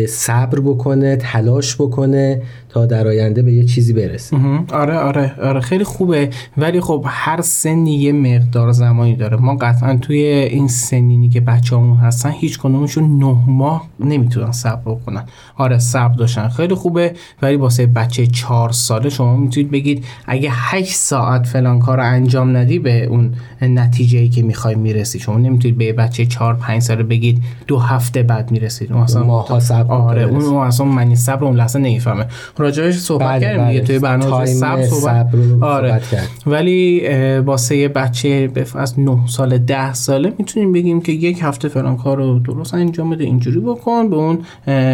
صبر 0.08 0.60
بکنه 0.60 1.16
تلاش 1.16 1.76
بکنه 1.76 2.42
تا 2.70 2.86
در 2.86 3.08
آینده 3.08 3.42
به 3.42 3.54
یه 3.54 3.64
چیزی 3.64 3.94
برسه. 3.94 4.38
آره 4.74 4.98
آره 4.98 5.36
آره. 5.42 5.60
خیلی 5.60 5.84
خوبه. 5.84 6.30
ولی 6.58 6.82
خب 6.82 7.06
هر 7.08 7.42
سنی 7.42 7.96
یه 7.96 8.12
مقدار 8.12 8.72
زمانی 8.72 9.16
داره. 9.16 9.38
ما 9.38 9.56
قطعا 9.56 9.98
توی 9.98 10.18
این 10.18 10.68
سنینی 10.68 11.30
که 11.30 11.42
بچه‌مون 11.42 11.98
هستن 11.98 12.30
هیچ 12.30 12.60
کدومشون 12.60 13.18
نه 13.18 13.38
ماه 13.48 13.88
نمی‌تونن 14.00 14.52
صبر 14.52 14.82
بکنن. 14.92 15.24
آره 15.56 15.80
صبر 15.80 16.16
داشتن. 16.16 16.48
خیلی 16.48 16.76
خوبه. 16.76 17.14
ولی 17.42 17.56
واسه 17.56 17.86
بچه 17.86 18.28
چهار 18.28 18.72
ساله 18.72 19.10
شما 19.10 19.38
می‌تونید 19.38 19.72
بگید 19.72 20.06
اگه 20.26 20.50
8 20.52 20.94
ساعت 20.94 21.48
فلان 21.48 21.80
کار 21.80 21.98
رو 21.98 22.04
انجام 22.04 22.58
ندی 22.58 22.80
به 22.80 23.06
اون 23.06 23.34
نتیجه 23.62 24.20
ای 24.20 24.30
که 24.30 24.42
می‌خوای 24.42 24.76
می‌رسی. 24.76 25.20
شما 25.20 25.38
نمی‌تونید 25.38 25.78
به 25.78 25.94
بچه 25.94 26.26
4 26.26 26.54
5 26.54 26.82
ساله 26.82 27.04
بگید 27.04 27.44
دو 27.68 27.80
هفته 27.80 28.24
بعد 28.24 28.52
می‌رسید. 28.52 28.94
اون 28.94 29.02
اصلا 29.02 29.24
ماها 29.24 29.44
صبر 29.84 29.94
آره 29.94 30.24
اون 30.24 30.68
اصلا 30.68 30.86
معنی 30.86 31.16
صبر 31.16 31.46
اون 31.46 31.56
لحظه 31.56 31.80
نمی‌فهمه. 31.80 32.26
راجعش 32.58 32.98
صحبت 32.98 33.28
بله 33.28 33.40
کردیم 33.40 33.68
دیگه 33.68 33.80
بله. 33.80 33.88
توی 33.88 34.00
برنامه 34.00 34.46
صبر 34.46 34.84
صحبت 34.84 35.28
آره. 35.62 36.02
کرد. 36.12 36.30
ولی 36.48 37.08
واسه 37.40 37.88
بچه 37.88 38.48
به 38.48 38.66
از 38.76 39.00
9 39.00 39.28
سال 39.28 39.58
10 39.58 39.94
ساله 39.94 40.34
می‌تونیم 40.38 40.72
بگیم 40.72 41.02
که 41.02 41.12
یک 41.12 41.40
هفته 41.42 41.68
فلان 41.68 41.98
کار 41.98 42.18
رو 42.18 42.40
درست 42.40 42.74
انجام 42.74 43.10
بده 43.10 43.24
اینجوری 43.24 43.60
بکن 43.60 44.10
به 44.10 44.16
اون 44.16 44.40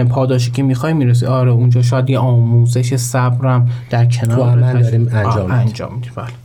پاداشی 0.05 0.51
که 0.51 0.63
می‌خوای 0.63 0.93
می‌رسی. 0.93 1.25
آره 1.25 1.51
اونجا 1.51 1.81
شاید 1.81 2.09
یه 2.09 2.19
آموزش 2.19 2.95
صبرم 2.95 3.69
در 3.89 4.05
کنار 4.05 4.73
داریم 4.73 5.09
انجام 5.13 5.51
انجام 5.51 5.93
میدیم. 5.95 6.11
بله. 6.15 6.42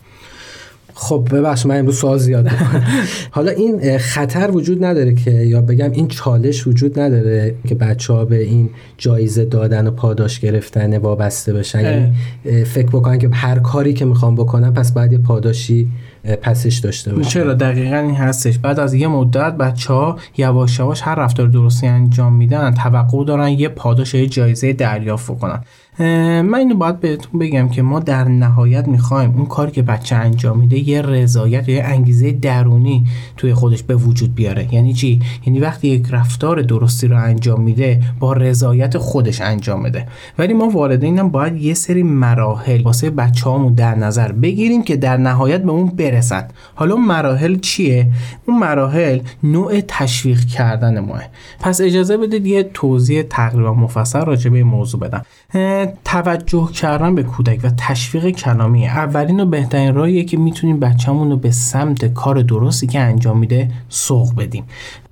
خب 1.00 1.28
ببخش 1.33 1.67
من 1.67 1.78
امروز 1.78 1.99
سوال 1.99 2.19
زیاد 2.19 2.49
حالا 3.31 3.50
این 3.50 3.99
خطر 3.99 4.50
وجود 4.50 4.85
نداره 4.85 5.14
که 5.14 5.31
یا 5.31 5.61
بگم 5.61 5.90
این 5.90 6.09
چالش 6.09 6.67
وجود 6.67 7.00
نداره 7.00 7.55
که 7.69 7.75
بچه 7.75 8.12
ها 8.12 8.25
به 8.25 8.43
این 8.43 8.71
جایزه 8.99 9.45
دادن 9.45 9.87
و 9.87 9.90
پاداش 9.90 10.40
گرفتن 10.40 10.99
وابسته 10.99 11.52
بشن. 11.52 11.81
یعنی 11.81 12.14
فکر 12.64 12.87
بکنن 12.87 13.19
که 13.19 13.28
هر 13.33 13.59
کاری 13.59 13.95
که 13.95 14.05
می‌خوام 14.05 14.35
بکنم 14.35 14.75
پس 14.75 14.93
باید 14.93 15.12
یه 15.12 15.19
پاداشی 15.19 15.88
پسش 16.43 16.78
داشته 16.78 17.14
باشه 17.14 17.31
چرا؟ 17.31 17.55
دقیقا 17.55 17.97
این 17.97 18.14
هستش. 18.14 18.59
بعد 18.59 18.81
از 18.81 18.95
یه 18.95 19.09
مدت 19.09 19.52
بچه 19.57 19.95
ها 19.95 20.19
یواش 20.37 20.78
یواش 20.78 21.02
هر 21.02 21.14
رفتار 21.14 21.47
درستی 21.47 21.87
انجام 21.87 22.35
میدن 22.35 22.75
توقع 22.75 23.25
دارن 23.25 23.49
یه 23.49 23.69
پاداش 23.69 24.14
یه 24.14 24.26
جایزه 24.26 24.73
دریافت 24.73 25.38
کنن 25.38 25.61
من 26.00 26.55
اینو 26.55 26.75
باید 26.75 27.00
بهتون 27.00 27.40
بگم 27.40 27.69
که 27.69 27.83
ما 27.83 28.00
در 28.00 28.25
نهایت 28.25 28.88
می‌خوایم 28.88 29.35
اون 29.37 29.47
کاری 29.47 29.71
که 29.71 29.83
بچه 29.83 30.17
انجام 30.17 30.59
میده 30.59 30.88
یه 30.88 31.02
رضایت 31.02 31.69
یا 31.69 31.75
یه 31.76 31.85
انگیزه 31.85 32.33
درونی 32.33 33.07
توی 33.37 33.55
خودش 33.55 33.83
به 33.83 33.97
وجود 33.97 34.35
بیاره. 34.35 34.75
یعنی 34.75 34.93
چی؟ 34.93 35.21
یعنی 35.47 35.61
وقتی 35.61 35.88
یک 35.88 36.07
رفتار 36.11 36.62
درستی 36.62 37.09
رو 37.09 37.17
انجام 37.17 37.61
میده 37.61 38.00
با 38.21 38.33
رضایت 38.33 38.99
خودش 38.99 39.40
انجام 39.40 39.83
میده. 39.83 40.07
ولی 40.38 40.55
ما 40.55 40.69
والدینم 40.69 41.28
باید 41.28 41.57
یه 41.57 41.75
سری 41.75 42.02
مراحل 42.02 42.83
واسه 42.83 43.11
بچه‌هامون 43.11 43.75
در 43.75 43.95
نظر 43.95 44.33
بگیریم 44.33 44.83
که 44.83 44.97
در 44.97 45.17
نهایت 45.17 45.62
به 45.62 45.71
اون 45.71 45.87
برسن. 45.87 46.49
حالا 46.75 46.97
مراحل 46.97 47.59
چیه؟ 47.59 48.07
اون 48.47 48.59
مراحل 48.59 49.19
نوع 49.43 49.81
تشویق 49.88 50.45
کردن 50.45 51.00
ماه. 51.00 51.23
پس 51.61 51.81
اجازه 51.81 52.17
بدید 52.17 52.47
یه 52.47 52.62
توضیح 52.75 53.23
تقریبا 53.23 53.75
مفصل 53.75 54.25
راجع 54.25 54.50
به 54.50 54.64
موضوع 54.64 55.00
بدم. 55.00 55.23
توجه 56.04 56.73
کردن 56.73 57.14
به 57.14 57.23
کودک 57.23 57.61
و 57.62 57.71
تشویق 57.76 58.30
کلامی. 58.30 58.87
اولین 58.87 59.40
و 59.40 59.47
بهترین 59.47 59.95
راهیه 59.95 60.25
که 60.25 60.37
می‌تونیم 60.37 60.80
بچه‌مون 60.80 61.30
رو 61.30 61.37
به 61.37 61.50
سمت 61.50 62.04
کار 62.04 62.42
درستی 62.42 62.87
که 62.87 63.00
انجام 63.00 63.38
میده 63.38 63.71
سوق 63.88 64.35
بدیم. 64.37 64.64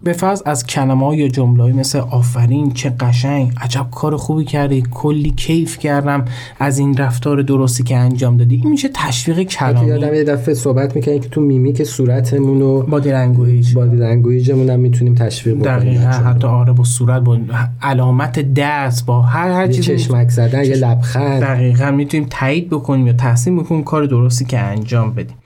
به 0.02 0.12
فرض 0.12 0.42
از 0.46 0.66
کلمه 0.66 1.16
یا 1.16 1.28
جمله 1.28 1.72
مثل 1.72 1.98
آفرین 1.98 2.72
چه 2.72 2.90
قشنگ 2.90 3.52
عجب 3.60 3.86
کار 3.90 4.16
خوبی 4.16 4.44
کردی 4.44 4.82
کلی 4.90 5.30
کیف 5.30 5.78
کردم 5.78 6.24
از 6.58 6.78
این 6.78 6.96
رفتار 6.96 7.42
درستی 7.42 7.82
که 7.82 7.96
انجام 7.96 8.36
دادی. 8.36 8.56
این 8.56 8.70
میشه 8.70 8.88
تشویق 8.94 9.42
کلامی. 9.42 9.86
یادم 9.86 10.14
یه 10.14 10.24
دفعه 10.24 10.54
صحبت 10.54 10.96
می‌کنیم 10.96 11.20
که 11.20 11.28
تو 11.28 11.40
میمیک 11.40 11.84
صورتمون 11.84 12.62
و 12.62 12.82
body 12.82 13.10
language 13.10 13.74
body 13.74 13.96
language 13.96 14.50
مون 14.50 14.70
هم 14.70 14.80
می‌تونیم 14.80 15.14
تشویق 15.14 15.56
بکنیم. 15.56 15.78
دقیقا 15.78 16.10
حتی 16.10 16.46
آره 16.46 16.72
با 16.72 16.84
صورت 16.84 17.22
با 17.22 17.38
علامت 17.82 18.54
دست 18.54 19.06
با 19.06 19.22
هر 19.22 19.50
هر 19.50 19.66
چیزی. 19.66 19.82
چشمک 19.82 20.28
زدن 20.28 20.64
یه 20.64 20.74
لبخند. 20.74 21.42
دقیقا 21.42 21.90
می‌تونیم 21.90 22.26
تایید 22.30 22.68
بکنیم 22.70 23.06
یا 23.06 23.12
تحسین 23.12 23.56
بکنیم 23.56 23.84
کار 23.84 24.06
درستی 24.06 24.44
که 24.44 24.58
انجام 24.58 25.14
بدیم. 25.14 25.36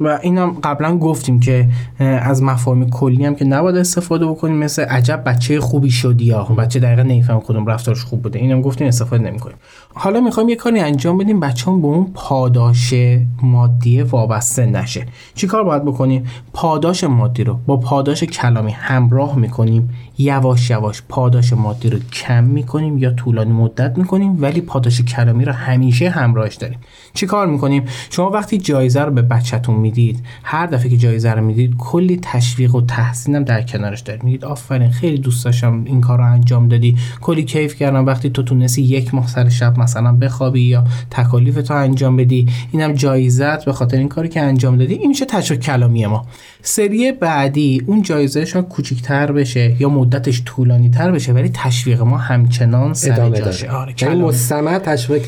و 0.00 0.18
اینم 0.22 0.56
قبلا 0.64 0.98
گفتیم 0.98 1.40
که 1.40 1.68
از 1.98 2.42
مفاهیم 2.42 2.90
کلی 2.90 3.24
هم 3.24 3.34
که 3.34 3.44
نباید 3.44 3.76
استفاده 3.76 4.26
بکنیم 4.26 4.56
مثل 4.56 4.82
عجب 4.82 5.22
بچه 5.26 5.60
خوبی 5.60 5.90
شدی 5.90 6.24
یا 6.24 6.42
بچه 6.42 6.80
دقیقا 6.80 7.02
نمیفهم 7.02 7.40
کدوم 7.40 7.66
رفتارش 7.66 8.04
خوب 8.04 8.22
بوده. 8.22 8.38
اینم 8.38 8.62
گفتیم 8.62 8.86
استفاده 8.86 9.22
نمی‌کنیم. 9.22 9.56
حالا 9.94 10.20
می‌خوایم 10.20 10.48
یه 10.48 10.56
کاری 10.56 10.80
انجام 10.80 11.18
بدیم 11.18 11.40
بچه 11.40 11.70
هم 11.70 11.80
به 11.80 11.86
اون 11.86 12.10
پاداش 12.14 12.94
مادی 13.42 14.02
وابسته 14.02 14.66
نشه. 14.66 15.06
چی 15.34 15.46
کار 15.46 15.64
باید 15.64 15.84
بکنیم؟ 15.84 16.26
پاداش 16.52 17.04
مادی 17.04 17.44
رو 17.44 17.58
با 17.66 17.76
پاداش 17.76 18.24
کلامی 18.24 18.72
همراه 18.72 19.36
می‌کنیم 19.38 19.90
یواش 20.18 20.70
یواش 20.70 21.02
پاداش 21.08 21.52
مادی 21.52 21.90
رو 21.90 21.98
کم 21.98 22.44
می‌کنیم 22.44 22.98
یا 22.98 23.12
طولانی 23.12 23.52
مدت 23.52 23.98
می‌کنیم 23.98 24.42
ولی 24.42 24.60
پاداش 24.60 25.00
کلامی 25.00 25.44
رو 25.44 25.52
همیشه 25.52 26.10
همراهش 26.10 26.54
داریم. 26.54 26.78
چی 27.14 27.26
کار 27.26 27.46
می‌کنیم؟ 27.46 27.84
شما 28.10 28.30
وقتی 28.30 28.58
جایزه 28.58 29.00
رو 29.00 29.12
به 29.12 29.22
بچهتون 29.22 29.74
می‌دید 29.74 30.24
هر 30.42 30.66
دفعه 30.66 30.90
که 30.90 30.96
جایزه 30.96 31.30
رو 31.30 31.44
می‌دید 31.44 31.74
کلی 31.78 32.18
تشویق 32.22 32.74
و 32.74 32.80
تحسین 32.80 33.34
هم 33.34 33.44
در 33.44 33.62
کنارش 33.62 34.00
دارید. 34.00 34.24
میگید 34.24 34.44
آفرین 34.44 34.90
خیلی 34.90 35.18
دوست 35.18 35.44
داشتم 35.44 35.84
این 35.84 36.00
کار 36.00 36.18
رو 36.18 36.32
انجام 36.32 36.68
دادی. 36.68 36.96
کلی 37.20 37.44
کیف 37.44 37.74
کردم. 37.74 38.06
وقتی 38.06 38.30
تو 38.30 38.42
تونستی 38.42 38.82
یک 38.82 39.14
ماه 39.14 39.26
سر 39.26 39.48
شب 39.48 39.78
مثلا 39.78 40.12
بخوابی 40.12 40.60
یا 40.60 40.84
تکالیف 41.10 41.54
تو 41.54 41.74
انجام 41.74 42.16
بدی 42.16 42.48
اینم 42.72 42.92
جایزت 42.92 43.64
به 43.64 43.72
خاطر 43.72 43.96
این 43.96 44.08
کاری 44.08 44.28
که 44.28 44.40
انجام 44.40 44.76
دادی. 44.76 44.94
این 44.94 45.08
میشه 45.08 45.24
تشویق 45.24 45.60
کلامی 45.60 46.06
ما. 46.06 46.26
سری 46.62 47.12
بعدی 47.12 47.82
اون 47.86 48.02
جایزه 48.02 48.44
شاید 48.44 48.68
کوچیک‌تر 48.68 49.32
بشه 49.32 49.76
یا 49.78 49.88
مدتش 49.88 50.42
طولانی 50.44 50.90
تر 50.90 51.10
بشه 51.10 51.32
ولی 51.32 51.50
تشویق 51.54 52.02
ما 52.02 52.16
همچنان 52.16 52.94
سر 52.94 53.30
جاشه. 53.30 53.70
آره 53.70 53.94
یعنی 54.00 54.22
مستمر 54.22 54.78
تشویق 54.78 55.22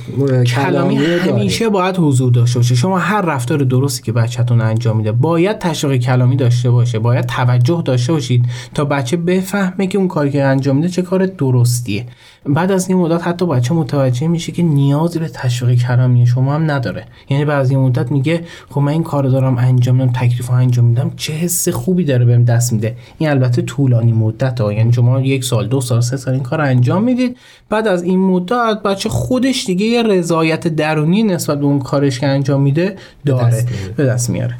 کلامی 0.44 0.96
همیشه 0.96 1.68
باید 1.72 1.96
حضور 1.98 2.32
داشته 2.32 2.58
باشه. 2.58 2.74
شما 2.74 2.98
هر 2.98 3.20
رفتار 3.20 3.58
درستی 3.58 4.02
که 4.02 4.12
بچهتون 4.12 4.60
انجام 4.60 4.96
میده 4.96 5.12
باید 5.12 5.58
تشویق 5.58 6.00
کلامی 6.00 6.36
داشته 6.36 6.70
باشه 6.70 6.98
باید 6.98 7.26
توجه 7.26 7.82
داشته 7.84 8.12
باشید 8.12 8.44
تا 8.74 8.84
بچه 8.84 9.16
بفهمه 9.16 9.86
که 9.86 9.98
اون 9.98 10.08
کاری 10.08 10.30
که 10.30 10.44
انجام 10.44 10.76
میده 10.76 10.88
چه 10.88 11.02
کار 11.02 11.26
درستیه. 11.26 12.06
بعد 12.46 12.72
از 12.72 12.88
این 12.88 12.98
مدت 12.98 13.26
حتی 13.26 13.46
بچه 13.46 13.74
متوجه 13.74 14.28
میشه 14.28 14.52
که 14.52 14.62
نیازی 14.62 15.18
به 15.18 15.28
تشویق 15.28 15.78
کلامی 15.78 16.26
شما 16.26 16.54
هم 16.54 16.70
نداره. 16.70 17.04
یعنی 17.30 17.44
بعد 17.44 17.60
از 17.60 17.70
این 17.70 17.80
مدت 17.80 18.12
میگه 18.12 18.40
خب 18.70 18.80
من 18.80 18.92
این 18.92 19.02
کار 19.02 19.24
دارم 19.24 19.58
انجام 19.58 19.96
میدم 19.96 20.12
تکلیف 20.12 20.50
انجام 20.50 20.84
میدم 20.84 21.12
چه 21.16 21.32
حس 21.32 21.68
خوبی 21.68 22.04
داره 22.04 22.24
بهم 22.24 22.44
دست 22.44 22.72
میده. 22.72 22.96
این 23.18 23.30
البته 23.30 23.62
طولانی 23.62 24.12
مدت 24.12 24.60
ها. 24.60 24.72
یعنی 24.72 24.92
شما 24.92 25.20
یک 25.20 25.44
سال 25.44 25.68
دو 25.68 25.80
سال 25.80 26.00
سه 26.00 26.16
سال 26.16 26.34
این 26.34 26.42
کار 26.42 26.60
انجام 26.60 27.04
می‌دید. 27.04 27.36
بعد 27.68 27.88
از 27.88 28.02
این 28.02 28.18
مدت 28.18 28.82
بچه 28.84 29.08
خودش 29.08 29.66
دیگه 29.66 29.86
یه 29.86 30.02
رضایت 30.02 30.68
درونی 30.68 31.22
نسبت 31.22 31.58
به 31.58 31.64
اون 31.64 31.78
کارش 31.78 32.20
که 32.20 32.26
انجام 32.26 32.62
میده 32.62 32.96
داره 33.26 33.64
به 33.96 34.04
دست 34.04 34.30
میاره. 34.30 34.54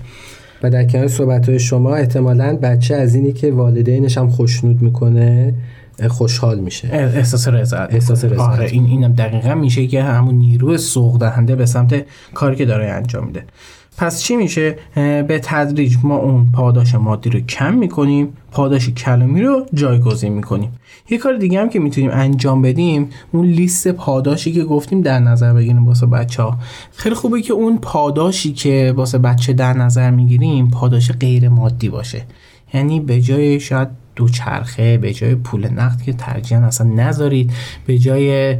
و 0.63 0.71
در 0.71 0.85
کنار 0.85 1.09
صحبت 1.09 1.49
های 1.49 1.59
شما 1.59 1.95
احتمالا 1.95 2.59
بچه 2.63 2.95
از 2.95 3.15
اینی 3.15 3.33
که 3.33 3.51
والدینش 3.51 4.19
هم 4.19 4.31
خوشنود 4.31 4.83
می‌کنه 4.83 5.55
خوشحال 6.09 6.61
میشه. 6.61 6.89
احساس 6.93 7.49
رضایت. 7.49 7.89
احساس 7.91 8.25
رضایت. 8.25 8.41
آره 8.41 8.67
این 8.67 8.87
اینم 8.87 9.13
دقیقا 9.13 9.55
میشه 9.55 9.87
که 9.87 10.03
همون 10.03 10.35
نیروی 10.35 10.79
سوق 10.79 11.19
دهنده 11.19 11.57
به 11.57 11.67
سمت 11.67 12.05
کاری 12.35 12.57
که 12.57 12.65
داره 12.65 12.91
انجام 12.91 13.27
میده. 13.27 13.45
پس 13.97 14.23
چی 14.23 14.37
میشه؟ 14.37 14.77
به 14.95 15.41
تدریج 15.43 15.97
ما 16.03 16.17
اون 16.17 16.53
پاداش 16.53 16.95
مادی 16.95 17.31
رو 17.31 17.41
کم 17.41 17.75
می‌کنیم 17.75 18.29
پاداش 18.51 18.89
کلامی 18.91 19.43
رو 19.43 19.67
جایگزین 19.75 20.33
می‌کنیم. 20.33 20.71
یه 21.11 21.19
کار 21.19 21.37
دیگه 21.37 21.61
هم 21.61 21.69
که 21.69 21.79
می‌تونیم 21.79 22.11
انجام 22.13 22.63
بدیم 22.63 23.09
اون 23.33 23.47
لیست 23.47 23.89
پاداشی 23.89 24.53
که 24.53 24.65
گفتیم 24.65 25.01
در 25.01 25.19
نظر 25.19 25.53
بگیریم 25.53 25.87
واسه 25.87 26.07
بچه 26.07 26.43
ها 26.43 26.59
خیلی 26.93 27.15
خوبه 27.15 27.43
که 27.43 27.53
اون 27.53 27.79
پاداشی 27.79 28.53
که 28.53 28.95
واسه 28.97 29.19
بچه 29.19 29.53
در 29.53 29.73
نظر 29.73 30.11
می‌گیریم 30.11 30.71
پاداش 30.71 31.13
غیر 31.13 31.49
مادی 31.49 31.89
باشه. 31.89 32.23
یعنی 32.75 33.01
به 33.01 33.21
جای 33.21 33.61
شاید 33.61 33.89
دو 34.17 34.29
چرخه 34.29 34.99
به 34.99 35.13
جای 35.13 35.35
پول 35.35 35.69
نقد 35.69 36.03
که 36.03 36.13
ترجیحاً 36.13 36.61
اصلا 36.61 36.87
نذارید 36.87 37.53
به 37.87 37.99
جای 37.99 38.57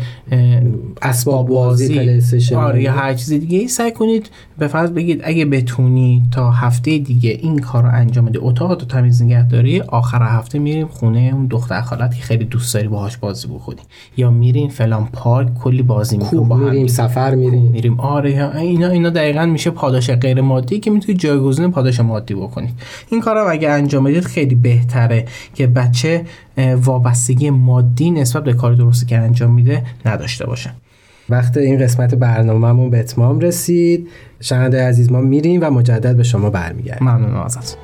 اسباب 1.03 1.49
بازی 1.49 2.21
آره 2.57 2.83
یا 2.83 2.93
هر 2.93 3.15
چیز 3.15 3.33
دیگه 3.33 3.59
ای 3.59 3.69
سعی 3.69 3.93
کنید 3.93 4.31
به 4.59 4.67
فرض 4.67 4.91
بگید 4.91 5.21
اگه 5.25 5.45
بتونی 5.45 6.23
تا 6.31 6.51
هفته 6.51 6.99
دیگه 6.99 7.31
این 7.31 7.59
کار 7.59 7.83
رو 7.83 7.89
انجام 7.93 8.25
بده 8.25 8.39
اتاق 8.43 8.75
تو 8.75 8.87
تمیز 8.87 9.23
نگهداری 9.23 9.81
آخر 9.81 10.23
هفته 10.23 10.59
میریم 10.59 10.87
خونه 10.87 11.31
اون 11.35 11.47
دختر 11.47 11.81
خالت 11.81 12.17
که 12.17 12.23
خیلی 12.23 12.45
دوست 12.45 12.75
داری 12.75 12.89
باهاش 12.89 13.17
بازی 13.17 13.49
بکنی. 13.49 13.81
یا 14.17 14.31
میریم 14.31 14.69
فلان 14.69 15.09
پارک 15.13 15.55
کلی 15.55 15.83
بازی 15.83 16.17
می‌کنیم 16.17 16.49
با 16.49 16.57
میریم 16.57 16.87
سفر 16.87 17.35
میریم. 17.35 17.63
میریم. 17.63 18.01
آره 18.01 18.57
اینا 18.57 18.89
اینا 18.89 19.11
دقیقا 19.11 19.47
میشه 19.47 19.71
پاداش 19.71 20.11
غیر 20.11 20.41
مادی 20.41 20.81
که 20.81 20.91
می‌تونید 20.91 21.21
جایگزین 21.21 21.71
پاداش 21.71 22.01
مادی 22.01 22.35
بکنید. 22.35 22.75
این 23.11 23.21
کارم 23.21 23.47
اگه 23.51 23.71
انجام 23.71 24.05
بدید 24.05 24.25
خیلی 24.25 24.55
بهتره. 24.55 25.25
که 25.55 25.67
بچه 25.67 26.25
وابستگی 26.77 27.51
مادی 27.51 28.11
نسبت 28.11 28.45
به 28.45 28.53
کار 28.53 28.75
درستی 28.75 29.07
که 29.07 29.19
انجام 29.19 29.53
میده 29.53 29.83
نداشته 30.05 30.47
باشه 30.47 30.71
وقت 31.29 31.57
این 31.57 31.79
قسمت 31.79 32.15
برنامهمون 32.15 32.91
به 32.91 33.01
اتمام 33.01 33.41
رسید. 33.41 34.09
شنونده 34.41 34.89
عزیز 34.89 35.13
ما 35.13 35.21
میریم 35.21 35.61
و 35.63 35.71
مجدد 35.71 36.17
به 36.17 36.23
شما 36.23 36.51
برمیگردیم. 36.51 37.09
ممنون 37.09 37.37
ازت 37.37 37.77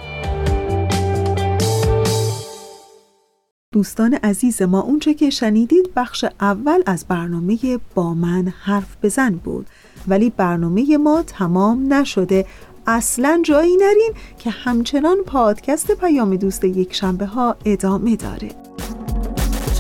دوستان 3.73 4.15
عزیز 4.15 4.63
ما 4.63 4.81
اونچه 4.81 5.15
که 5.15 5.31
شنیدید 5.31 5.91
بخش 5.97 6.25
اول 6.41 6.83
از 6.87 7.05
برنامه 7.09 7.59
با 7.95 8.15
من 8.15 8.53
حرف 8.63 8.97
بزن 9.03 9.31
بود 9.31 9.67
ولی 10.09 10.31
برنامه 10.31 10.97
ما 10.97 11.23
تمام 11.27 11.93
نشده. 11.93 12.47
اصلا 12.91 13.43
جایی 13.45 13.77
نرین 13.77 14.13
که 14.39 14.51
همچنان 14.51 15.17
پادکست 15.27 15.93
پیام 15.93 16.37
دوست 16.37 16.65
یک 16.65 16.95
شنبه 16.95 17.27
ها 17.27 17.57
ادامه 17.65 18.17
داره. 18.17 18.49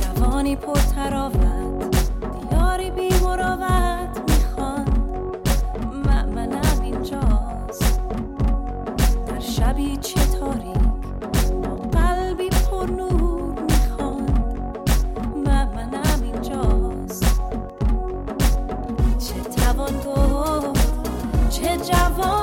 جوانی 0.00 0.56
پرتراوت 0.56 1.90
دیاری 2.50 2.90
بی 2.90 3.08
مراوت 3.22 4.20
می‌خوان. 4.28 4.86
مأمنم 6.04 6.82
اینجاست. 6.82 8.00
در 9.26 9.40
شبی 9.40 9.96
چه 9.96 10.20
تاریک 10.20 10.78
قلبی 11.92 12.48
پر 12.48 12.86
نور 12.86 13.54
می‌خوان. 13.62 14.26
مأمنم 15.46 16.22
اینجاست. 16.22 17.40
چه 19.18 19.40
توان 19.56 19.92
گفت 20.06 20.92
چه 21.50 21.76
جوانی 21.76 22.37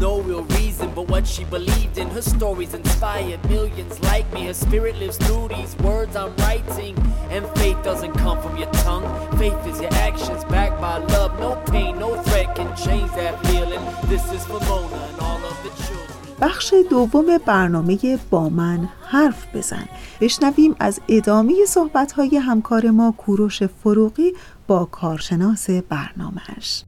No 0.00 0.22
real 0.22 0.44
reason 0.58 0.88
but 0.94 1.06
what 1.12 1.26
she 1.26 1.44
believed 1.44 1.98
in. 1.98 2.08
Her 2.16 2.22
stories 2.22 2.72
inspired 2.72 3.40
millions 3.54 3.96
like 4.10 4.26
me. 4.32 4.46
Her 4.46 4.54
spirit 4.54 4.96
lives 4.96 5.18
through 5.24 5.48
these 5.48 5.76
words 5.88 6.16
I'm 6.16 6.34
writing. 6.42 6.94
And 7.34 7.42
faith 7.58 7.78
doesn't 7.88 8.14
come 8.24 8.38
from 8.44 8.54
your 8.56 8.72
tongue. 8.86 9.06
Faith 9.40 9.60
is 9.70 9.78
your 9.84 9.94
actions 10.08 10.42
backed 10.54 10.80
by 10.80 10.96
love. 11.14 11.32
No 11.44 11.50
pain, 11.72 11.92
no 11.98 12.10
threat 12.26 12.48
can 12.58 12.70
change 12.84 13.10
that 13.20 13.34
feeling. 13.46 13.82
This 14.12 14.24
is 14.36 14.42
for 14.50 14.60
Mona 14.70 15.00
and 15.10 15.18
all 15.26 15.42
of 15.50 15.56
the 15.64 15.72
children. 15.84 16.16
بخش 16.40 16.74
دوم 16.90 17.38
برنامه 17.46 18.18
با 18.30 18.48
من 18.48 18.88
حرف 19.06 19.46
بزن 19.54 19.88
بشنویم 20.20 20.76
از 20.78 21.00
ادامه 21.08 21.54
صحبت‌های 21.68 22.36
همکار 22.36 22.90
ما 22.90 23.14
کوروش 23.18 23.62
فروغی 23.62 24.32
با 24.66 24.84
کارشناس 24.84 25.70
برنامهش 25.70 26.84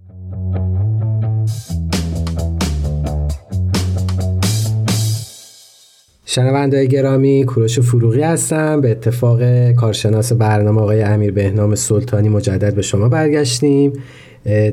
شنوندای 6.35 6.89
گرامی 6.89 7.45
کوروش 7.45 7.81
فروغی 7.81 8.23
هستم. 8.23 8.81
به 8.81 8.91
اتفاق 8.91 9.71
کارشناس 9.73 10.33
برنامه 10.33 10.81
آقای 10.81 11.03
امیر 11.03 11.33
بهنام 11.33 11.75
سلطانی 11.75 12.29
مجدد 12.29 12.75
به 12.75 12.83
شما 12.83 13.09
برگشتیم. 13.09 13.93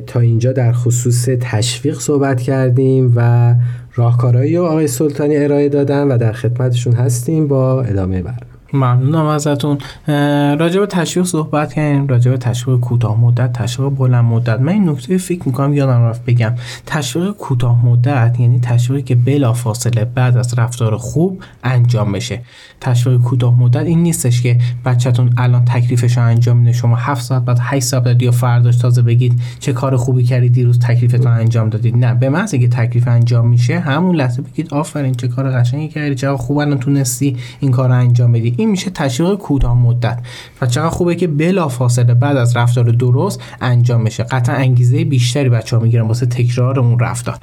تا 0.07 0.19
اینجا 0.19 0.51
در 0.51 0.71
خصوص 0.71 1.29
تشویق 1.41 1.99
صحبت 1.99 2.41
کردیم 2.41 3.13
و 3.15 3.55
راهکارهایی 3.95 4.57
رو 4.57 4.63
آقای 4.63 4.87
سلطانی 4.87 5.37
ارائه 5.37 5.69
دادن 5.69 6.07
و 6.07 6.17
در 6.17 6.31
خدمتشون 6.31 6.93
هستیم 6.93 7.47
با 7.47 7.81
ادامه 7.81 8.21
برنامه. 8.21 8.58
ممنونم 8.73 9.25
ازتون. 9.25 9.77
راجع 10.59 10.79
به 10.79 10.85
تشویق 10.85 11.25
صحبت 11.25 11.73
کردیم 11.73 12.07
راجع 12.07 12.31
به 12.31 12.37
تشویق 12.37 12.79
کوتاه 12.79 13.19
مدت 13.19 13.53
تشویق 13.53 13.89
بلند 13.89 14.25
مدت. 14.25 14.59
من 14.59 14.71
این 14.71 14.89
نکته 14.89 15.17
فکر 15.17 15.41
می‌کنم 15.45 15.73
یادم 15.73 16.01
رفت 16.01 16.25
بگم. 16.25 16.53
تشویق 16.85 17.31
کوتاه 17.31 17.85
مدت 17.85 18.39
یعنی 18.39 18.59
تشویقی 18.59 19.03
که 19.03 19.15
بلا 19.15 19.53
فاصله 19.53 20.05
بعد 20.05 20.37
از 20.37 20.59
رفتار 20.59 20.97
خوب 20.97 21.43
انجام 21.63 22.11
بشه. 22.11 22.41
تشویق 22.81 23.21
کوتاه 23.21 23.59
مدت 23.59 23.85
این 23.85 24.03
نیستش 24.03 24.41
که 24.41 24.57
بچهتون 24.85 25.33
الان 25.37 25.65
تکلیفش 25.65 26.17
رو 26.17 26.23
انجام 26.23 26.57
میده. 26.57 26.71
شما 26.71 26.95
7 26.95 27.21
ساعت 27.21 27.45
بعد 27.45 27.57
8 27.61 27.85
ساعت 27.85 28.03
بعد 28.03 28.21
یا 28.21 28.31
فرداش 28.31 28.77
تازه 28.77 29.01
بگید 29.01 29.39
چه 29.59 29.73
کار 29.73 29.95
خوبی 29.95 30.23
کردی 30.23 30.49
دیروز 30.49 30.79
تکلیفتون 30.79 31.31
انجام 31.31 31.69
دادید. 31.69 31.97
نه 31.97 32.13
به 32.13 32.29
محض 32.29 32.53
اینکه 32.53 32.67
تکلیف 32.69 33.07
انجام 33.07 33.47
میشه 33.47 33.79
همون 33.79 34.15
لحظه 34.15 34.41
بگید 34.41 34.73
آفرین 34.73 35.13
چه 35.13 35.27
کار 35.27 35.51
قشنگی 35.51 35.87
کردی 35.87 36.15
چقدر 36.15 36.35
خوب 36.35 36.57
الان 36.57 36.77
تونستی 36.79 37.37
این 37.59 37.71
کار 37.71 37.91
انجام 37.91 38.31
بدی. 38.31 38.55
این 38.59 38.69
میشه 38.69 38.91
تشویق 38.91 39.35
کوتاه 39.35 39.77
مدت. 39.77 40.19
و 40.61 40.65
چقدر 40.65 40.89
خوبه 40.89 41.15
که 41.15 41.27
بلا 41.27 41.67
فاصله 41.67 42.13
بعد 42.13 42.37
از 42.37 42.57
رفتار 42.57 42.91
درست 42.91 43.41
انجام 43.61 44.03
بشه. 44.03 44.23
قطعا 44.23 44.55
انگیزه 44.55 45.03
بیشتری 45.03 45.49
بچه 45.49 45.77
ها 45.77 45.83
می‌گیرن 45.83 46.07
واسه 46.07 46.25
تکرار 46.25 46.79
اون 46.79 46.99
رفتار. 46.99 47.37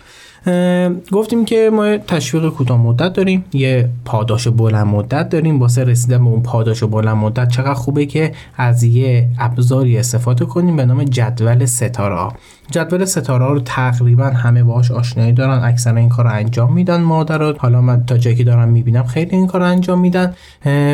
گفتیم 1.13 1.45
که 1.45 1.71
ما 1.73 1.97
تشویق 1.97 2.49
کوتاه 2.49 2.81
مدت 2.81 3.13
داریم 3.13 3.45
یه 3.53 3.89
پاداش 4.05 4.49
بلند 4.49 4.87
مدت 4.87 5.29
داریم. 5.29 5.61
واسه 5.61 5.85
رسیدن 5.85 6.19
به 6.19 6.31
اون 6.31 6.43
پاداش 6.43 6.85
بلند 6.85 7.17
مدت 7.17 7.49
چقدر 7.49 7.75
خوبه 7.75 8.07
که 8.07 8.33
از 8.57 8.83
یه 8.83 9.29
ابزاری 9.39 9.99
استفاده 9.99 10.45
کنیم 10.45 10.77
به 10.77 10.85
نام 10.85 11.05
جدول 11.05 11.65
ستاره 11.65 12.29
جدول 12.71 13.05
ستاره 13.05 13.47
رو 13.47 13.61
تقریبا 13.61 14.27
همه 14.27 14.65
باهاش 14.65 14.91
آشنایی 14.91 15.33
دارن 15.33 15.65
اکثرا 15.65 15.97
این 15.97 16.09
کار 16.09 16.25
رو 16.25 16.33
انجام 16.33 16.73
میدن 16.73 17.01
مادرات 17.01 17.57
حالا 17.59 17.81
من 17.81 18.07
تا 18.07 18.19
جایی 18.19 18.37
که 18.37 18.45
دارم 18.45 18.69
می‌بینم 18.69 19.05
خیلی 19.05 19.31
این 19.31 19.47
کار 19.47 19.61
رو 19.61 19.67
انجام 19.67 20.01
میدن. 20.01 20.35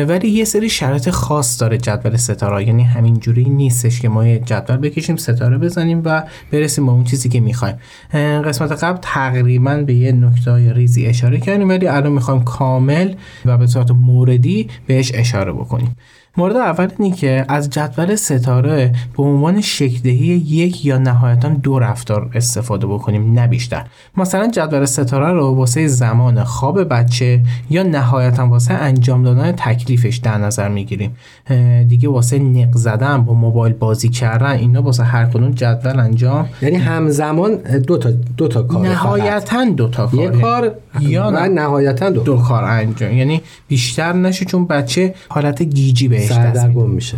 ولی 0.07 0.27
یه 0.27 0.45
سری 0.45 0.69
شرایط 0.69 1.09
خاص 1.09 1.61
داره 1.61 1.77
جدول 1.77 2.17
ستاره. 2.17 2.67
یعنی 2.67 2.83
همینجوری 2.83 3.49
نیستش 3.49 4.01
که 4.01 4.09
ما 4.09 4.27
یه 4.27 4.39
جدول 4.39 4.77
بکشیم 4.77 5.15
ستاره 5.15 5.57
بزنیم 5.57 6.01
و 6.05 6.23
برسیم 6.51 6.85
به 6.85 6.91
اون 6.91 7.03
چیزی 7.03 7.29
که 7.29 7.39
می‌خوایم. 7.39 7.75
قسمت 8.45 8.83
قبل 8.83 8.97
تقریبا 9.01 9.75
به 9.75 9.93
یه 9.93 10.11
نکته 10.11 10.73
ریزی 10.73 11.05
اشاره 11.05 11.39
کردیم 11.39 11.69
ولی 11.69 11.87
الان 11.87 12.11
می‌خوایم 12.11 12.43
کامل 12.43 13.13
و 13.45 13.57
به 13.57 13.67
صورت 13.67 13.91
موردی 13.91 14.69
بهش 14.87 15.11
اشاره 15.15 15.51
بکنیم. 15.51 15.95
مورد 16.37 16.55
اول 16.55 16.87
اینه 16.99 17.15
که 17.15 17.45
از 17.49 17.69
جدول 17.69 18.15
ستاره 18.15 18.93
به 19.17 19.23
عنوان 19.23 19.61
شکلدهی 19.61 20.25
یک 20.47 20.85
یا 20.85 20.97
نهایتا 20.97 21.49
دو 21.49 21.79
رفتار 21.79 22.29
استفاده 22.35 22.87
بکنیم 22.87 23.33
نه 23.33 23.47
بیشتر. 23.47 23.83
مثلا 24.17 24.47
جدول 24.47 24.85
ستاره 24.85 25.31
رو 25.31 25.55
واسه 25.55 25.87
زمان 25.87 26.43
خواب 26.43 26.83
بچه 26.83 27.41
یا 27.69 27.83
نهایتا 27.83 28.47
واسه 28.47 28.73
انجام 28.73 29.23
دادن 29.23 29.51
تکلیفش 29.51 30.17
در 30.17 30.37
نظر 30.37 30.69
می‌گیریم. 30.69 31.15
دیگه 31.87 32.09
واسه 32.09 32.39
نق 32.39 32.77
زدن 32.77 33.17
با 33.17 33.33
موبایل 33.33 33.73
بازی 33.73 34.09
کردن 34.09 34.45
اینا 34.45 34.81
واسه 34.81 35.03
هر 35.03 35.25
کدوم 35.25 35.51
جدول 35.51 35.99
انجام. 35.99 36.49
یعنی 36.61 36.75
همزمان 36.75 37.55
دو 37.87 37.97
تا 37.97 38.11
دو 38.37 38.47
تا 38.47 38.63
کار 38.63 38.87
نهایتا 38.87 39.65
دو 39.65 39.87
تا 39.87 40.07
کار. 40.07 40.19
یه 40.19 40.29
کار 40.29 40.71
یا 40.99 41.47
نهایتا 41.47 42.09
دو, 42.09 42.23
دو 42.23 42.37
کار. 42.37 42.63
انجام. 42.63 43.17
یعنی 43.17 43.41
بیشتر 43.67 44.13
نشه 44.13 44.45
چون 44.45 44.67
بچه 44.67 45.13
حالت 45.29 45.63
گیجی 45.63 46.22
بهش 46.27 46.37
سردرگم 46.37 46.89
میشه. 46.89 47.17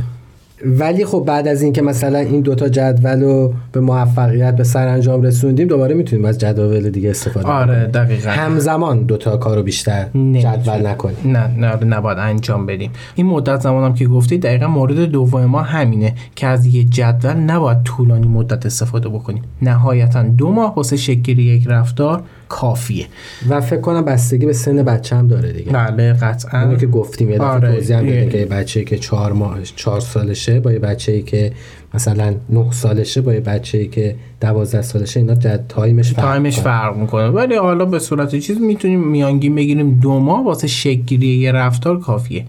ولی 0.66 1.06
خب 1.06 1.24
بعد 1.28 1.48
از 1.48 1.62
اینکه 1.62 1.82
مثلا 1.82 2.20
این 2.20 2.42
دوتا 2.42 2.70
جدول 2.70 3.22
رو 3.22 3.54
به 3.72 3.80
موفقیت 3.80 4.56
به 4.56 4.64
سرانجام 4.64 5.22
رسوندیم 5.22 5.68
دوباره 5.68 5.96
می‌تونیم 5.96 6.26
از 6.26 6.38
جدول 6.38 6.90
دیگه 6.90 7.10
استفاده 7.10 7.48
آره 7.48 7.86
دقیقا. 7.86 8.30
همزمان 8.30 9.04
دوتا 9.04 9.38
کارو 9.38 9.64
بیشتر 9.64 10.06
جدول 10.34 10.88
نکنیم. 10.88 11.18
نه 11.26 11.48
نه 11.58 11.86
نباید 11.86 12.18
انجام 12.18 12.66
بدیم. 12.66 12.92
این 13.16 13.26
مدت 13.26 13.62
زمانم 13.62 13.94
که 13.94 14.08
گفتی 14.08 14.38
دقیقا 14.38 14.68
مورد 14.68 15.00
دوم 15.00 15.46
ما 15.46 15.62
همینه 15.62 16.14
که 16.36 16.48
از 16.48 16.66
یه 16.66 16.84
جدول 16.84 17.34
نباید 17.34 17.84
طولانی 17.84 18.28
مدت 18.28 18.66
استفاده 18.66 19.10
بکنیم. 19.10 19.44
نهایتا 19.62 20.24
دو 20.24 20.52
ماه 20.52 20.76
واسه 20.76 20.98
شکل 20.98 21.40
یک 21.40 21.68
رفتار 21.68 22.24
کافیه. 22.50 23.06
و 23.50 23.62
فکر 23.62 23.82
کنم 23.82 24.06
بستگی 24.06 24.46
به 24.46 24.54
سن 24.54 24.84
بچه 24.84 25.16
هم 25.16 25.28
داره 25.28 25.52
دیگه. 25.52 25.72
بله 25.72 26.14
قطعا. 26.14 26.62
اینو 26.62 26.76
که 26.76 26.88
گفتیم 26.88 27.30
یه 27.30 27.36
دفعه 27.36 27.48
آره، 27.48 27.76
توضیح 27.76 27.98
هم 27.98 28.30
که 28.30 28.48
بچه 28.52 28.84
که 28.84 28.98
چهار 28.98 29.34
ماه 29.34 29.62
چهار 29.76 30.00
سالشه 30.00 30.60
با 30.60 30.72
یه 30.72 30.80
بچه 30.80 31.22
که 31.22 31.52
مثلا 31.94 32.36
نه 32.50 32.72
سالشه 32.72 33.22
با 33.22 33.34
یه 33.34 33.40
بچه 33.40 33.86
که 33.86 34.16
دوازده 34.42 34.82
سالشه 34.82 35.20
اینا 35.20 35.36
جد 35.36 35.66
time 35.70 35.99
ش 35.99 36.14
فرق 36.14 36.26
time 36.26 36.45
ش. 36.45 36.60
فرق 36.60 36.98
می‌کنه. 36.98 37.28
ولی 37.28 37.56
حالا 37.56 37.86
به 37.86 38.00
صورت 38.00 38.36
چیز 38.36 38.62
می‌تونیم 38.62 39.08
میانگین 39.08 39.56
بگیریم 39.56 40.00
دو 40.00 40.20
ماه 40.20 40.46
واسه 40.46 40.68
شکلگیری 40.68 41.28
یه 41.28 41.52
رفتار 41.52 42.00
کافیه. 42.00 42.46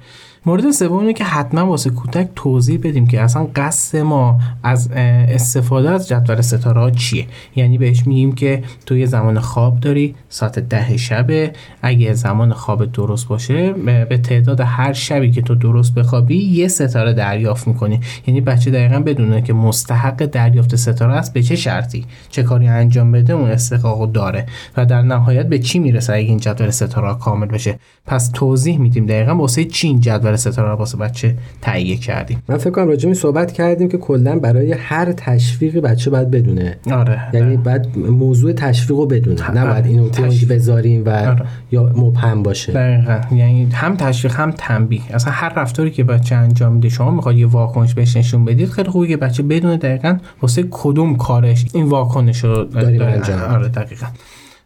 مورد 0.47 0.71
سوم 0.71 0.99
اینه 0.99 1.13
که 1.13 1.25
حتما 1.25 1.67
واسه 1.67 1.91
کودک 1.91 2.29
توضیح 2.37 2.79
بدیم 2.83 3.07
که 3.07 3.21
اصلا 3.21 3.49
قصد 3.57 3.99
ما 3.99 4.41
از 4.63 4.91
استفاده 5.29 5.91
از 5.91 6.09
جدول 6.09 6.41
ستاره 6.41 6.81
ها 6.81 6.91
چیه. 6.91 7.27
یعنی 7.57 7.79
بهش 7.79 8.07
میگیم 8.07 8.33
که 8.33 8.63
تو 8.87 8.97
یه 8.97 9.07
زمان 9.07 9.41
خواب 9.41 9.81
داری 9.81 10.15
ساعت 10.29 10.59
ده 10.59 10.97
شبه. 10.97 11.53
اگه 11.83 12.15
زمان 12.15 12.53
خواب 12.53 12.93
درست 12.93 13.29
باشه 13.29 13.73
به 14.09 14.19
تعداد 14.19 14.61
هر 14.61 14.93
شبی 14.93 15.31
که 15.31 15.43
تو 15.43 15.55
درست 15.55 15.95
بخوابی 15.95 16.37
یه 16.37 16.69
ستاره 16.69 17.13
دریافت 17.13 17.69
می‌کنی. 17.69 18.01
یعنی 18.27 18.41
بچه 18.41 18.71
دقیقا 18.71 19.01
بدونه 19.01 19.43
که 19.43 19.53
مستحق 19.53 20.25
دریافت 20.25 20.77
ستاره 20.77 21.15
است 21.15 21.33
به 21.33 21.43
چه 21.43 21.57
شرطی. 21.57 22.05
چه 22.31 22.43
کاری 22.43 22.69
انجام 22.69 23.13
بده 23.13 23.33
اون 23.33 23.51
استحقاق 23.51 24.13
داره. 24.13 24.47
و 24.77 24.87
در 24.87 25.03
نهایت 25.03 25.47
به 25.47 25.59
چی 25.59 25.79
می‌رسه 25.79 26.13
اگه 26.13 26.29
این 26.29 26.39
جدول 26.39 26.71
ستاره 26.71 27.15
کامل 27.15 27.47
بشه؟ 27.47 27.79
پس 28.07 28.31
توضیح 28.35 28.79
میدیم 28.79 29.07
دقیقا 29.07 29.35
واسه 29.37 29.65
چی 29.65 29.89
این 29.89 30.01
جدول 30.01 30.36
ستاره 30.37 30.69
رو 30.69 30.77
واسه 30.77 30.99
بچه 30.99 31.35
تهیه 31.63 31.97
کردیم. 31.97 32.43
من 32.49 32.57
فکر 32.57 32.71
کنم 32.71 32.89
راجع 32.89 33.07
این 33.07 33.15
صحبت 33.15 33.53
کردیم 33.53 33.89
که 33.89 33.99
کلا 33.99 34.39
برای 34.39 34.73
هر 34.73 35.13
تشویقی 35.13 35.81
بچه 35.81 36.11
باید 36.11 36.31
بدونه. 36.31 36.77
آره. 36.93 37.23
یعنی 37.33 37.57
بعد 37.57 37.99
موضوع 37.99 38.53
تشویق 38.53 38.99
رو 38.99 39.07
بدونه. 39.07 39.51
نباید 39.51 39.87
این 39.87 40.01
نکته 40.01 40.23
تشویق. 40.23 40.53
بذاریم 40.53 41.05
و 41.05 41.09
آره. 41.11 41.43
یا 41.73 41.93
مبهم 41.97 42.43
باشه. 42.43 42.73
دقیقا. 42.73 43.21
یعنی 43.37 43.69
هم 43.73 43.97
تشویق 43.97 44.35
هم 44.35 44.51
تنبیه. 44.51 45.01
اصلا 45.15 45.33
هر 45.33 45.53
رفتاری 45.57 45.91
که 45.91 46.05
بچه 46.05 46.35
انجام 46.35 46.73
میده 46.73 46.89
شما 46.89 47.11
می‌خواد 47.11 47.37
یه 47.37 47.47
واکنش 47.47 47.95
بهش 47.95 48.17
نشون 48.17 48.45
بدید 48.45 48.69
خیلی 48.69 48.89
خوبه 48.89 49.07
که 49.07 49.17
بچه 49.17 49.43
بدونه 49.43 49.77
دقیقا 49.77 50.19
واسه 50.43 50.65
کدوم 50.71 51.17
کارش 51.17 51.67
این 51.73 51.85
واکنش 51.85 52.45
رو 52.45 52.65
داریم. 52.65 53.03
انجام. 53.03 53.41
آره 53.41 53.69
دقیقا. 53.69 54.07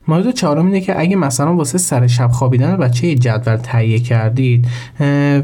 مورد 0.09 0.31
چهارم 0.31 0.67
اینه 0.67 0.81
که 0.81 1.01
اگه 1.01 1.17
مثلا 1.17 1.57
واسه 1.57 1.79
سر 1.79 2.07
شب 2.07 2.31
خوابیدن 2.31 2.77
بچه 2.77 3.07
یه 3.07 3.15
جدول 3.15 3.57
تهیه 3.57 3.99
کردید 3.99 4.67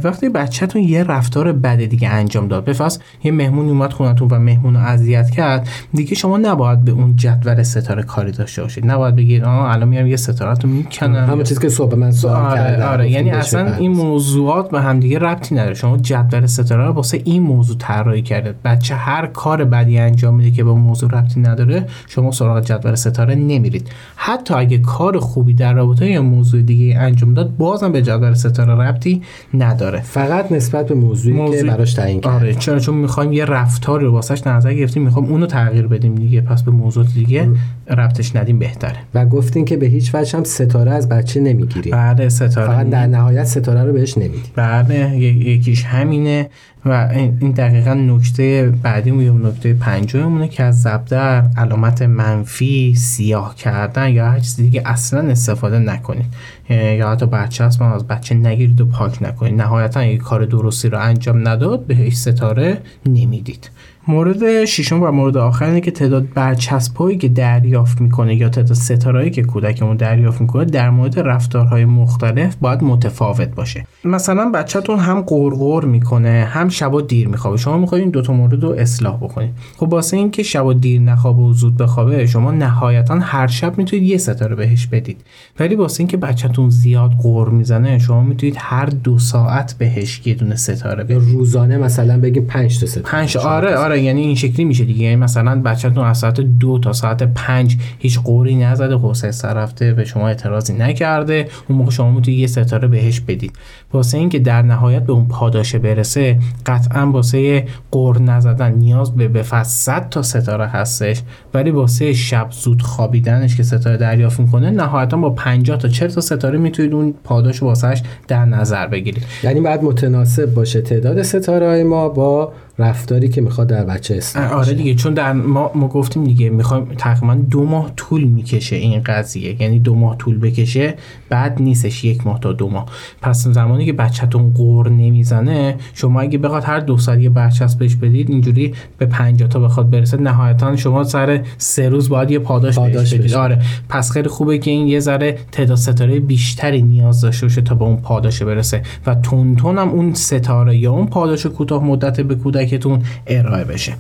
وقتی 0.05 0.29
بچهتون 0.29 0.83
یه 0.83 1.03
رفتار 1.03 1.53
بد 1.53 1.85
دیگه 1.85 2.09
انجام 2.09 2.49
داد 2.49 2.64
بفرض 2.64 2.99
یه 3.25 3.33
مهمون 3.33 3.69
اومد 3.69 3.92
خونتون 3.92 4.29
و 4.31 4.38
مهمون 4.38 4.75
رو 4.75 4.81
اذیت 4.81 5.31
کرد 5.31 5.69
دیگه 5.95 6.14
شما 6.14 6.38
نباید 6.38 6.85
به 6.85 6.92
اون 6.92 7.16
جدول 7.16 7.62
ستاره 7.62 8.03
کاری 8.03 8.33
داشته 8.33 8.62
باشید. 8.62 8.90
نباید 8.90 9.16
بگید 9.16 9.45
آه 9.45 9.71
الان 9.73 9.88
میام 9.88 10.07
یه 10.07 10.16
ستاره 10.16 10.59
رو 10.61 10.69
می‌کنم. 10.69 11.25
همون 11.25 11.45
چیزی 11.45 11.61
که 11.61 11.69
صبح 11.69 11.95
من 11.95 12.11
سوال 12.11 12.37
آره 12.37 12.57
کردم 12.57 12.87
آره. 12.87 13.11
یعنی 13.11 13.31
اصلا 13.31 13.61
بپردازیم. 13.61 13.83
این 13.83 13.92
موضوعات 13.97 14.71
به 14.71 14.81
همدیگه 14.81 15.19
ربطی 15.19 15.55
نداره. 15.55 15.75
شما 15.75 15.97
جدول 15.97 16.47
ستاره 16.47 16.87
رو 16.87 16.92
واسه 16.92 17.21
این 17.25 17.42
موضوع 17.42 17.77
طراحی 17.79 18.23
کرده 18.23 18.55
بچه 18.64 18.95
هر 18.95 19.27
کار 19.27 19.64
بدی 19.64 19.99
انجام 19.99 20.35
میده 20.35 20.51
که 20.51 20.64
به 20.64 20.71
اون 20.71 20.81
موضوع 20.81 21.11
ربطی 21.11 21.40
نداره 21.40 21.87
شما 22.09 22.31
سراغ 22.31 22.64
جدول 22.64 22.95
ستاره 22.95 23.35
نمیرید. 23.35 23.90
حتی 24.16 24.56
اگه 24.57 24.79
کار 24.79 25.19
خوبی 25.19 25.55
در 25.55 25.73
رابطه 25.75 26.07
یا 26.11 26.23
موضوع 26.23 26.62
دیگه 26.62 26.99
انجام 26.99 27.35
داد 27.35 27.57
بازم 27.57 27.92
به 27.92 28.03
جدول 28.03 28.35
ستاره 28.35 28.73
ربطی 28.75 29.23
نداره. 29.55 30.01
فقط 30.01 30.53
نسبت 30.53 30.88
به 30.88 30.95
موضوعی 30.95 31.37
که 31.37 31.42
موضوع- 31.42 31.69
براش 31.69 31.95
تعیین 31.95 32.21
کرد 32.21 32.33
آره 32.33 32.55
چرا؟ 32.55 32.79
چون 32.79 32.95
می‌خوایم 32.95 33.33
یه 33.33 33.45
رفتاری 33.45 34.05
رو 34.05 34.12
واسش 34.12 34.47
نظر 34.47 34.75
گرفتیم 34.75 35.03
می‌خوایم 35.03 35.29
اونو 35.29 35.47
تغییر 35.47 35.87
بدیم 35.87 36.14
دیگه 36.14 36.40
پس 36.40 36.62
به 36.62 36.71
موضوع 36.71 37.05
دیگه 37.05 37.49
ربطش 37.90 38.37
ندیم 38.37 38.59
بهتره. 38.59 38.97
و 39.14 39.27
گفتین 39.27 39.64
که 39.64 39.77
به 39.77 39.87
هیچ 39.87 40.14
وجه 40.14 40.38
هم 40.38 40.45
ستاره 40.45 40.90
از 40.92 41.09
بچه 41.09 41.40
نمی‌گیریم 41.40 41.92
بعد 41.92 42.29
ستاره 42.29 42.66
فقط 42.66 42.90
در 42.90 43.07
نهایت 43.07 43.45
ستاره 43.45 43.85
رو 43.85 43.92
بهش 43.92 44.19
نمیدیم 44.19 44.53
بله 44.57 45.16
یکیش 45.19 45.85
همینه. 45.85 46.49
و 46.87 47.09
این 47.12 47.51
دقیقا 47.51 47.94
نکته 47.94 48.72
بعدی 48.83 49.11
یا 49.11 49.33
نکته 49.33 49.75
پنجمونه 49.75 50.49
که 50.49 50.62
از 50.62 50.83
زبدر 50.83 51.44
علامت 51.57 52.03
منفی 52.03 52.94
سیاه 52.94 53.55
کردن 53.55 54.11
یا 54.11 54.31
هر 54.31 54.38
چیزی 54.38 54.62
دیگه 54.62 54.83
اصلا 54.85 55.20
استفاده 55.20 55.79
نکنید. 55.79 56.27
اه، 56.70 56.94
یا 56.94 57.11
حتی 57.11 57.27
بچه 57.27 57.64
هست 57.64 57.83
من 57.83 57.92
از 57.92 58.07
بچه 58.07 58.35
نگیرید 58.35 58.81
و 58.81 58.87
پاک 58.87 59.22
نکنید. 59.22 59.55
نهایتا 59.55 60.01
اگه 60.01 60.16
کار 60.16 60.44
درستی 60.44 60.88
رو 60.88 60.99
انجام 61.01 61.49
نداد 61.49 61.87
بهش 61.87 62.16
ستاره 62.16 62.79
نمی‌دید. 63.07 63.70
مورد 64.09 64.64
ششم 64.64 65.03
و 65.03 65.11
مورد 65.11 65.37
آخر 65.37 65.64
اینه 65.64 65.81
که 65.81 65.90
تعداد 65.90 66.27
برچسبایی 66.35 67.19
که 67.19 67.29
دریافت 67.29 68.01
می‌کنه 68.01 68.35
یا 68.35 68.49
تعداد 68.49 68.73
ستارهایی 68.73 69.31
که 69.31 69.42
کودکمون 69.42 69.97
دریافت 69.97 70.40
می‌کنه 70.40 70.64
در 70.64 70.90
مورد 70.90 71.19
رفتارهای 71.19 71.85
مختلف 71.85 72.57
باید 72.61 72.85
متفاوت 72.85 73.49
باشه. 73.49 73.87
مثلا 74.05 74.51
بچهتون 74.51 74.99
هم 74.99 75.21
قرقر 75.21 75.85
می‌کنه 75.85 76.49
هم 76.51 76.69
شبا 76.69 77.01
دیر 77.01 77.29
میخوابه. 77.29 77.57
شما 77.57 77.79
می‌خواید 77.79 78.03
این 78.03 78.11
دوتا 78.11 78.33
مورد 78.33 78.62
رو 78.62 78.71
اصلاح 78.71 79.16
بکنید 79.16 79.51
خب 79.77 79.92
واسه 79.92 80.16
اینکه 80.16 80.42
شبا 80.42 80.73
دیر 80.73 81.01
نخوابه 81.01 81.42
و 81.42 81.53
زود 81.53 81.77
بخوابه 81.77 82.27
شما 82.27 82.51
نهایتا 82.51 83.19
هر 83.19 83.47
شب 83.47 83.79
می‌تونید 83.79 84.09
یه 84.09 84.19
ستاره 84.19 84.57
بهش 84.57 84.87
بدید. 84.87 85.21
ولی 85.61 85.75
واسه 85.75 86.01
اینکه 86.01 86.16
بچهتون 86.16 86.71
زیاد 86.71 87.11
قور 87.11 87.49
می‌زنه 87.49 87.99
شما 87.99 88.23
می‌تونید 88.23 88.57
هر 88.59 88.87
دو 88.87 89.19
ساعت 89.19 89.75
بهش 89.79 90.27
یه 90.27 90.35
دونه 90.35 90.57
ستاره 90.57 91.05
بدید. 91.05 91.16
روزانه 91.16 91.79
مثلا 91.79 92.21
بگیم 92.21 92.45
5 92.45 92.81
تا 92.81 92.87
ستاره. 92.87 93.07
پنج 93.07 93.37
آره 93.37 93.77
آره. 93.77 93.96
یعنی 93.99 94.21
این 94.21 94.35
شکلی 94.35 94.65
میشه 94.65 94.85
دیگه. 94.85 95.05
یعنی 95.05 95.17
مثلا 95.17 95.63
بچهتون 95.63 96.05
از 96.05 96.19
ساعت 96.19 96.41
دو 96.41 96.79
تا 96.79 96.93
ساعت 96.93 97.23
پنج 97.23 97.77
هیچ 97.99 98.21
قوری 98.21 98.57
نزده 98.57 98.99
حسین 99.03 99.31
سر 99.31 99.67
به 99.77 100.05
شما 100.05 100.29
اعتراضی 100.29 100.73
نکرده. 100.73 101.49
اون 101.69 101.79
موقع 101.79 101.91
شما 101.91 102.11
می‌تونید 102.11 102.41
یه 102.41 102.47
ستاره 102.47 102.89
بهش 102.89 103.21
بدید. 103.21 103.53
واسه 103.93 104.19
اینکه 104.19 104.39
در 104.39 104.63
نهایت 104.63 105.03
به 105.03 105.13
اون 105.13 105.29
پاداشه 105.29 105.79
برسه 105.79 106.39
قطعا 106.67 107.11
واسه 107.11 107.67
قور 107.91 108.23
نزدن 108.23 108.73
نیاز 108.73 109.15
به 109.15 109.29
به 109.29 109.43
فصل 109.43 109.71
100 109.71 110.09
تا 110.09 110.23
ستاره 110.23 110.67
هستش. 110.67 111.23
ولی 111.55 111.71
واسه 111.71 112.13
شب 112.13 112.49
زود 112.51 112.83
خوابیدنش 112.83 113.57
که 113.57 113.63
ستاره 113.63 113.97
دریافت 113.97 114.41
می‌کنه 114.41 114.71
نهایتا 114.71 115.17
با 115.17 115.31
50 115.31 115.79
تا 115.79 115.89
40 115.89 116.09
تا 116.11 116.21
ستاره 116.21 116.59
می‌تونید 116.59 116.95
اون 116.95 117.15
پاداش 117.25 117.63
واسش 117.63 118.03
در 118.29 118.45
نظر 118.45 118.87
بگیرید. 118.87 119.25
یعنی 119.43 119.61
باید 119.61 119.83
متناسب 119.83 120.55
باشه 120.55 120.81
تعداد 120.81 121.23
ستاره 121.23 121.67
های 121.67 121.83
ما 121.83 122.09
با 122.09 122.53
رفتاری 122.79 123.29
که 123.29 123.41
می‌خواد 123.41 123.67
در 123.67 123.85
بچه 123.85 124.15
اصلاح 124.15 124.53
آره 124.53 124.75
دیگه 124.75 124.95
چون 124.95 125.15
در 125.15 125.33
ما 125.33 125.71
ما 125.75 125.89
گفتیم 125.89 126.25
دیگه 126.25 126.51
می‌خوایم 126.51 126.85
تقریبا 126.99 127.35
دو 127.35 127.65
ماه 127.65 127.93
طول 127.97 128.25
می‌کشه 128.25 128.77
این 128.77 129.03
قضیه. 129.03 129.62
یعنی 129.62 129.79
دو 129.79 129.95
ماه 129.95 130.17
طول 130.17 130.39
بکشه 130.39 130.95
بعد 131.29 131.62
نیستش 131.62 132.05
یک 132.05 132.27
ماه 132.27 132.41
تا 132.41 132.53
دو 132.53 132.69
ماه. 132.69 132.87
پس 133.23 133.49
زمانی 133.49 133.87
که 133.87 133.93
بچهتون 133.93 134.51
قور 134.51 134.89
نمی‌زنه 134.91 135.77
شما 135.95 136.21
اگه 136.21 136.39
بخواد 136.39 136.65
هر 136.65 136.81
دو 136.81 136.99
سال 136.99 137.23
یه 137.23 137.31
برچسب 137.31 137.79
بهش 137.79 137.95
بدید 137.95 138.31
اینجوری 138.31 138.75
به 138.99 139.07
50 139.07 139.49
تا 139.49 139.61
بخواد 139.61 139.91
برسه 139.91 140.17
نهایتا 140.17 140.77
شما 140.77 141.05
سر 141.05 141.45
سه 141.59 141.89
روز 141.89 142.09
باید 142.09 142.31
یه 142.31 142.39
پاداش, 142.39 142.75
پاداش 142.75 143.15
بهش 143.15 143.21
بدید. 143.21 143.35
آره. 143.35 143.62
پس 143.89 144.11
خیلی 144.11 144.29
خوبه 144.29 144.59
که 144.59 144.71
این 144.71 144.87
یه 144.87 145.01
ذره 145.01 145.39
تعداد 145.53 145.77
ستاره 145.77 146.21
بیشتری 146.21 146.83
نیاز 146.83 147.21
داشته 147.21 147.47
باشه 147.47 147.62
تا 147.62 147.75
به 147.75 147.85
اون 147.85 147.97
پاداش 147.97 148.43
برسه. 148.43 148.83
و 149.07 149.15
تون 149.15 149.57
تون 149.57 149.79
هم 149.79 149.89
اون 149.89 150.15
ستاره 150.15 150.77
یا 150.77 150.93
اون 150.93 151.07
پاداش 151.07 151.47
کوتاه 151.47 151.85
مدت 151.85 152.21
به 152.21 152.35
کودکتون 152.66 153.02
ارائه 153.26 153.64
بشه. 153.64 153.94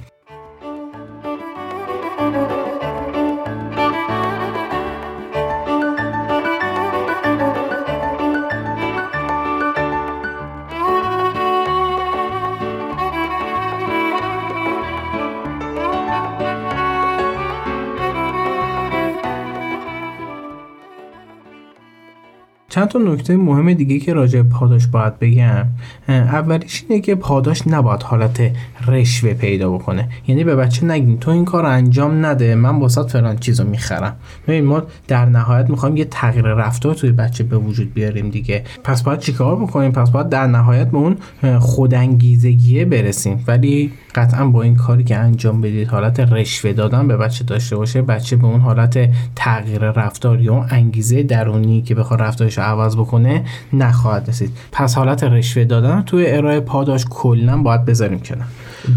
چند 22.86 23.04
تا 23.04 23.12
نکته 23.12 23.36
مهم 23.36 23.72
دیگه 23.72 23.98
که 23.98 24.12
راجع 24.14 24.42
به 24.42 24.48
پاداش 24.48 24.86
باید 24.86 25.18
بگم 25.18 25.66
اولیش 26.08 26.84
اینه 26.88 27.02
که 27.02 27.14
پاداش 27.14 27.66
نباید 27.66 28.02
حالت 28.02 28.52
رشوه 28.88 29.34
پیدا 29.34 29.70
بکنه. 29.70 30.08
یعنی 30.28 30.44
به 30.44 30.56
بچه 30.56 30.86
نگین 30.86 31.18
تو 31.18 31.30
این 31.30 31.44
کار 31.44 31.66
انجام 31.66 32.26
نده 32.26 32.54
من 32.54 32.78
واسات 32.78 33.10
فلان 33.10 33.36
چیزو 33.36 33.64
می‌خرم. 33.64 34.16
ببین 34.48 34.64
ما 34.64 34.82
در 35.08 35.24
نهایت 35.24 35.70
می‌خوایم 35.70 35.96
یه 35.96 36.04
تغییر 36.04 36.44
رفتار 36.44 36.94
توی 36.94 37.12
بچه 37.12 37.44
به 37.44 37.58
وجود 37.58 37.94
بیاریم 37.94 38.30
دیگه. 38.30 38.64
پس 38.84 39.02
باید 39.02 39.18
چیکار 39.18 39.56
بکنیم؟ 39.56 39.92
پس 39.92 40.10
باید 40.10 40.28
در 40.28 40.46
نهایت 40.46 40.90
به 40.90 40.96
اون 40.96 41.16
خودانگیزگیه 41.58 42.84
برسیم. 42.84 43.44
ولی 43.46 43.92
قطعا 44.14 44.46
با 44.46 44.62
این 44.62 44.76
کاری 44.76 45.04
که 45.04 45.16
انجام 45.16 45.60
بدید 45.60 45.88
حالت 45.88 46.20
رشوه 46.20 46.72
دادن 46.72 47.08
به 47.08 47.16
بچه 47.16 47.44
داشته 47.44 47.76
باشه 47.76 48.02
بچه 48.02 48.36
به 48.36 48.46
اون 48.46 48.60
حالت 48.60 49.08
تغییر 49.36 49.90
رفتار 49.90 50.40
یا 50.40 50.52
اون 50.52 50.66
انگیزه 50.70 51.22
درونی 51.22 51.82
که 51.82 51.94
بخواد 51.94 52.22
رفتارش 52.22 52.58
رو 52.58 52.64
عوض 52.64 52.96
بکنه 52.96 53.44
نخواهد 53.72 54.28
رسید. 54.28 54.50
پس 54.72 54.94
حالت 54.94 55.24
رشوه 55.24 55.64
دادن 55.64 56.02
توی 56.02 56.26
ارائه 56.26 56.60
پاداش 56.60 57.04
کلا 57.10 57.62
باید 57.62 57.84
بذاریم 57.84 58.20
کنار. 58.20 58.46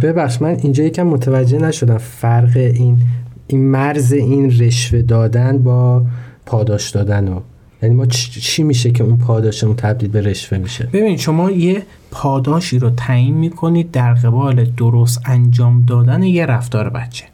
ببخش 0.02 0.42
من 0.42 0.50
اینجا 0.50 0.84
یکم 0.84 1.04
متوجه 1.04 1.58
نشدم 1.58 1.98
فرق 1.98 2.58
این 2.58 2.98
این 3.48 3.72
مرز 3.72 4.14
این 4.14 4.60
رشوه 4.60 5.02
دادن 5.02 5.58
با 5.58 6.06
پاداش 6.46 6.90
دادن 6.90 7.28
و 7.28 7.40
یعنی 7.84 7.96
ما 7.96 8.06
چی 8.06 8.64
میشه 8.64 8.92
که 8.92 9.04
اون 9.04 9.18
پاداشمون 9.18 9.76
تبدیل 9.76 10.10
به 10.10 10.22
رشوه 10.22 10.58
میشه؟ 10.58 10.90
ببین 10.94 11.18
شما 11.18 11.52
یه 11.52 11.84
پاداشی 12.12 12.80
رو 12.80 12.90
تعیین 12.90 13.34
می‌کنید 13.34 13.92
در 13.92 14.14
قبال 14.14 14.66
درست 14.66 15.22
انجام 15.26 15.82
دادن 15.82 16.24
یه 16.24 16.46
رفتار 16.46 16.90
بچه. 16.90 17.26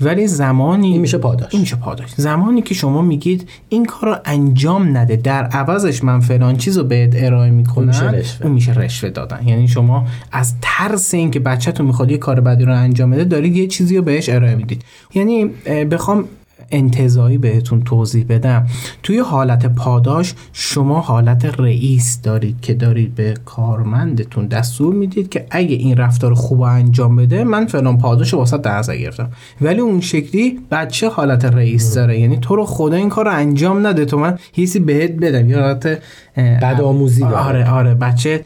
ولی 0.00 0.26
زمانی 0.26 0.92
این 0.92 1.00
میشه 1.00 1.18
پاداش. 1.18 1.48
این 1.50 1.60
میشه 1.60 1.76
پاداش. 1.76 2.10
زمانی 2.16 2.62
که 2.62 2.74
شما 2.74 3.02
میگید 3.02 3.48
این 3.68 3.84
کار 3.84 4.10
رو 4.10 4.16
انجام 4.24 4.96
نده 4.96 5.16
در 5.16 5.44
عوضش 5.44 6.04
من 6.04 6.20
فلان 6.20 6.56
چیز 6.56 6.78
رو 6.78 6.84
بهت 6.84 7.12
ارائه 7.16 7.50
می‌کنم 7.50 7.78
اون 7.78 7.86
میشه 7.86 8.10
رشوه. 8.10 8.46
اون 8.46 8.54
میشه 8.54 8.72
رشوه 8.72 9.10
دادن. 9.10 9.48
یعنی 9.48 9.68
شما 9.68 10.06
از 10.32 10.54
ترس 10.62 11.14
اینکه 11.14 11.40
بچهتون 11.40 11.86
می‌خواد 11.86 12.10
یه 12.10 12.18
کار 12.18 12.40
بدی 12.40 12.64
رو 12.64 12.74
انجام 12.74 13.10
بده 13.10 13.24
دارید 13.24 13.56
یه 13.56 13.66
چیزی 13.66 13.96
رو 13.96 14.02
بهش 14.02 14.28
ارائه 14.28 14.54
می‌دید. 14.54 14.82
یعنی 15.14 15.44
بخوام 15.90 16.24
انتظایی 16.70 17.38
بهتون 17.38 17.82
توضیح 17.82 18.24
بدم. 18.28 18.66
توی 19.02 19.18
حالت 19.18 19.66
پاداش 19.66 20.34
شما 20.52 21.00
حالت 21.00 21.60
رئیس 21.60 22.22
دارید 22.22 22.60
که 22.60 22.74
دارید 22.74 23.14
به 23.14 23.34
کارمندتون 23.44 24.46
دستور 24.46 24.94
می‌دید 24.94 25.28
که 25.28 25.46
اگه 25.50 25.76
این 25.76 25.96
رفتار 25.96 26.34
خوب 26.34 26.60
انجام 26.60 27.16
بده 27.16 27.44
من 27.44 27.66
فلان 27.66 27.98
پاداش 27.98 28.34
واسه 28.34 28.58
در 28.58 28.78
نظر 28.78 28.96
گرفتم. 28.96 29.30
ولی 29.60 29.80
اون 29.80 30.00
شکلی 30.00 30.58
بچه 30.70 31.08
حالت 31.08 31.44
رئیس 31.44 31.94
داره. 31.94 32.20
یعنی 32.20 32.36
تو 32.36 32.56
رو 32.56 32.64
خدا 32.64 32.96
این 32.96 33.08
کار 33.08 33.24
رو 33.24 33.32
انجام 33.32 33.86
نده. 33.86 34.04
تو 34.04 34.18
من 34.18 34.38
حیثی 34.52 34.78
بهت 34.78 35.12
بدم. 35.12 35.50
یا 35.50 35.60
حالت 35.60 36.02
اه، 36.36 36.60
بدآموزی 36.60 37.20
داره. 37.20 37.36
آره 37.36 37.70
آره 37.70 37.94
بچه 37.94 38.44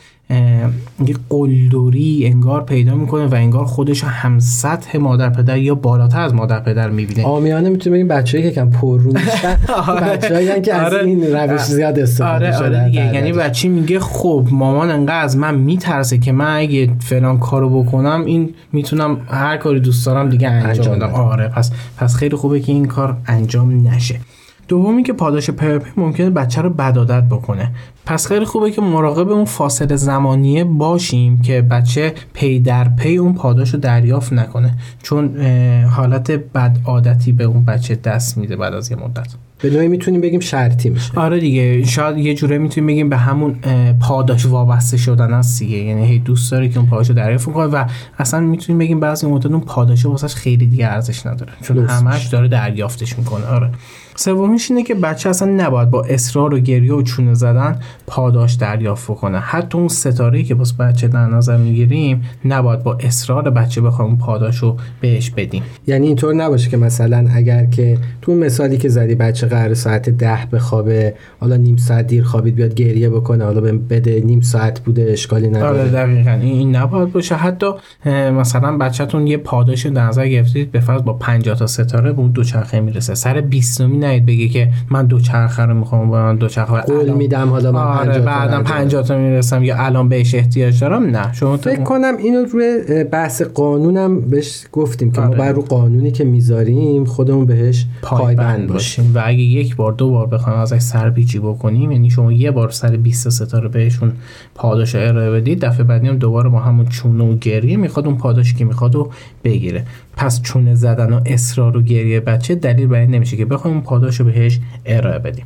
یه 1.07 1.14
قلدری 1.31 2.23
انگار 2.27 2.64
پیدا 2.64 2.95
می‌کنه 2.95 3.27
و 3.27 3.35
انگار 3.35 3.64
خودش 3.64 4.03
رو 4.03 4.09
هم 4.09 4.38
سطح 4.38 4.99
مادر 4.99 5.31
پدر 5.31 5.59
یا 5.59 5.75
بالاتر 5.75 6.21
از 6.21 6.35
مادر 6.35 6.61
پدر 6.61 6.90
می‌بینه 6.90 7.25
آمیانه 7.25 7.68
می‌تونیم 7.68 7.95
بگیم 7.95 8.09
بچه‌ای 8.09 8.45
که 8.45 8.51
کم 8.51 8.71
پررو 8.71 9.12
میشن 9.12 9.57
بچه‌ای 10.12 10.62
که 10.62 10.75
از 10.75 10.92
آره. 10.92 11.05
این 11.05 11.33
روش 11.37 11.61
زیاد 11.61 11.99
استفاده 11.99 12.47
آره 12.47 12.57
شده 12.57 12.81
آره. 12.81 12.95
یعنی 12.95 13.33
بچه 13.33 13.68
میگه 13.68 14.01
خب 14.01 14.47
مامان 14.51 14.90
انقدر 14.90 15.25
از 15.25 15.37
من 15.37 15.55
میترسه 15.55 16.18
که 16.18 16.33
من 16.33 16.57
اگه 16.57 16.90
فلان 17.01 17.38
کارو 17.38 17.83
بکنم 17.83 18.25
این 18.27 18.55
می‌تونم 18.73 19.16
هر 19.29 19.57
کاری 19.57 19.81
دوست 19.81 20.07
دارم 20.07 20.31
دیگه 20.31 20.49
انجام, 20.49 20.97
بدم. 20.97 21.14
آره 21.14 21.49
پس 21.49 21.71
پس 21.97 22.16
خیلی 22.16 22.37
خوبه 22.37 22.61
که 22.61 22.73
این 22.73 22.85
کار 22.85 23.16
انجام 23.27 23.88
نشه 23.88 24.21
دومی 24.68 25.03
که 25.03 25.12
پاداش 25.12 25.51
پی 25.51 25.64
در 25.64 25.77
پی 25.77 25.90
ممکنه 25.96 26.31
بچه 26.31 26.62
رو 26.62 26.70
بد 26.71 26.91
عادت 26.91 27.23
بکنه. 27.22 27.70
پس 28.07 28.27
خیلی 28.27 28.44
خوبه 28.44 28.70
که 28.70 28.81
مراقب 28.81 29.29
اون 29.29 29.44
فاصله 29.44 29.96
زمانیه 29.96 30.64
باشیم 30.64 31.42
که 31.42 31.62
بچه 31.62 32.14
پی 32.33 32.61
در 32.61 32.88
پی 32.88 33.16
اون 33.16 33.35
پاداش 33.35 33.75
رو 33.75 33.81
دریافت 33.81 34.33
نکنه. 34.33 34.75
چون 35.03 35.40
حالت 35.85 36.31
بد 36.31 36.79
عادتی 36.85 37.33
به 37.33 37.44
اون 37.44 37.64
بچه 37.64 37.94
دست 37.94 38.38
میده 38.38 38.57
بعد 38.57 38.75
از 38.75 38.90
یه 38.90 38.96
مدت. 38.96 39.35
به 39.62 39.70
نوعی 39.70 39.88
می‌تونیم 39.88 40.20
بگیم 40.20 40.40
شرطی 40.40 40.90
میشه. 40.90 41.20
آره 41.20 41.40
دیگه 41.40 41.85
شاید 41.85 42.18
یه 42.18 42.35
جوره 42.35 42.59
می‌تونیم 42.59 42.87
بگیم 42.88 43.09
به 43.09 43.16
همون 43.16 43.55
پاداش 44.01 44.46
وابسته 44.46 44.96
شدن 44.96 45.33
است 45.33 45.59
دیگه 45.59 45.77
یعنی 45.77 46.07
هی 46.07 46.18
دوست 46.18 46.53
داره 46.53 46.68
که 46.68 46.79
اون 46.79 46.88
پاداش 46.88 47.09
رو 47.09 47.14
دریافت 47.14 47.53
کنه 47.53 47.66
و 47.66 47.85
اصلا 48.18 48.40
می‌تونیم 48.40 48.79
بگیم 48.79 49.01
بعضی 49.01 49.27
موقع 49.27 49.48
اون 49.48 49.61
پاداش 49.61 50.07
واسش 50.07 50.35
خیلی 50.35 50.66
دیگه 50.66 50.87
ارزش 50.87 51.27
نداره. 51.27 51.53
چون. 51.62 51.79
همش 51.79 52.27
داره 52.27 52.48
دریافتش 52.48 53.18
می‌کنه. 53.18 53.46
آره. 53.46 53.70
سومیش 54.14 54.70
اینه 54.70 54.83
که 54.83 54.94
بچه 54.94 55.29
اصلا 55.31 55.53
نباید 55.57 55.90
با 55.90 56.03
اصرار 56.03 56.55
و 56.55 56.59
گریه 56.59 56.92
و 56.92 57.03
چونه 57.03 57.35
زدن 57.35 57.81
پاداش 58.07 58.55
دریافت 58.55 59.07
کنه 59.07 59.38
حتی 59.38 59.79
اون 59.79 59.88
ستاره 59.88 60.42
که 60.42 60.55
باز 60.55 60.77
بچه 60.77 61.09
در 61.09 61.27
نظر 61.27 61.57
می‌گیریم 61.57 62.22
نباید 62.44 62.83
با 62.83 62.94
اصرار 62.94 63.51
بچه 63.51 63.81
بخوایم 63.81 64.11
اون 64.11 64.18
پاداش 64.18 64.57
رو 64.57 64.77
بهش 65.01 65.31
بدیم. 65.31 65.62
یعنی 65.87 66.07
اینطور 66.07 66.35
نباشه 66.35 66.70
که 66.70 66.77
مثلا 66.77 67.27
اگر 67.35 67.66
که 67.66 67.98
تو 68.22 68.35
مثالی 68.35 68.79
که 68.79 68.88
زدی 68.88 69.14
بچه 69.14 69.46
قرار 69.46 69.75
ساعت 69.75 70.11
ده 70.11 70.38
بخوابه 70.53 71.14
حالا 71.40 71.57
نیم 71.57 71.77
ساعت 71.77 72.07
دیر 72.07 72.25
خوابید 72.25 72.55
بیاد 72.55 72.75
گریه 72.75 73.11
بکنه 73.11 73.44
حالا 73.44 73.61
بده 73.61 74.20
نیم 74.25 74.40
ساعت 74.40 74.81
بوده 74.81 75.07
اشکالی 75.11 75.46
آره 75.46 75.57
نداره 75.57 75.88
دقیقا. 75.88 76.31
این 76.31 76.77
نباید 76.77 77.12
باشه. 77.12 77.35
حتی 77.35 77.66
مثلا 78.07 78.77
بچهتون 78.77 79.27
یه 79.27 79.37
پاداش 79.37 79.87
در 79.87 80.07
نظر 80.07 80.29
گرفتید 80.29 80.72
به 80.72 80.81
فرض 80.81 81.03
با 81.03 81.12
50 81.12 81.59
تا 81.59 81.66
ستاره 81.66 82.12
به 82.12 82.20
اون 82.20 82.31
دوچرخه 82.31 82.81
می‌رسه. 82.81 83.14
سر 83.14 83.40
20 83.40 83.81
نید 84.12 84.27
بگه 84.27 84.48
که 84.48 84.68
من 84.90 85.07
دوچرخه 85.07 85.62
رو 85.62 85.75
می‌خوام 85.75 86.11
با 86.11 86.22
من 86.22 86.37
دوچرخه 86.37 86.81
قول 86.81 86.96
الان- 86.96 87.16
میدم 87.16 87.48
حالا 87.48 87.72
من 87.72 87.81
آره 87.81 87.98
50 88.07 88.18
تا 88.18 88.25
بعدم 88.25 88.57
انجام 88.57 88.62
50 88.79 89.03
تا 89.03 89.18
می‌رسم 89.18 89.64
یا 89.64 89.77
الان 89.79 90.09
بهش 90.09 90.35
احتیاج 90.35 90.81
دارم؟ 90.81 91.03
نه 91.03 91.33
شما 91.33 91.57
تو 91.57 91.70
فکر 91.70 91.83
کنم 91.83 92.16
اینو 92.16 92.44
روی 92.44 93.05
بحث 93.05 93.42
قانونم 93.42 94.20
بهش 94.20 94.64
گفتیم 94.72 95.11
که 95.12 95.20
ما 95.20 95.27
آره. 95.27 95.38
باید 95.38 95.57
رو 95.57 95.62
قانونی 95.62 96.11
که 96.11 96.25
می‌ذاریم 96.25 97.05
خودمون 97.05 97.46
بهش 97.46 97.87
پایبند 98.03 98.66
باشیم. 98.68 99.05
باشیم. 99.05 99.12
و 99.14 99.22
اگه 99.25 99.38
یک 99.42 99.77
بار 99.77 99.92
دو 99.92 100.11
بار 100.11 100.27
بخوایم 100.27 100.59
ازش 100.59 100.79
سرپیچی 100.79 101.38
بکنیم 101.38 101.92
یعنی 101.92 102.11
شما 102.11 102.33
یه 102.33 102.51
بار 102.51 102.70
سر 102.70 102.96
20 102.96 103.29
ستاره 103.29 103.68
بهشون 103.68 104.12
پاداش 104.55 104.94
ارائه 104.94 105.31
بدید 105.31 105.64
دفعه 105.64 105.85
بعدی 105.85 106.09
هم 106.09 106.16
دوباره 106.16 106.48
با 106.48 106.59
همون 106.59 106.87
چونه 106.87 107.25
و 107.25 107.37
گریه 107.37 107.77
می‌خواد 107.77 108.07
اون 108.07 108.16
پاداشی 108.16 108.55
که 108.55 108.64
می‌خواد 108.64 108.94
رو 108.94 109.11
بگیره. 109.44 109.85
پس 110.16 110.42
چونه 110.42 110.75
زدن 110.75 111.12
و 111.12 111.20
اصرار 111.27 111.77
و 111.77 111.83
گریه 111.83 112.20
بچه 112.20 112.55
دلیل 112.55 112.87
بر 112.87 112.98
این 112.98 113.11
نمیشه 113.11 113.37
که 113.37 113.44
بخوایم 113.44 113.81
اون 113.92 114.00
پاداش 114.00 114.20
رو 114.20 114.26
بهش 114.26 114.61
ارائه 114.87 115.18
بدیم. 115.18 115.44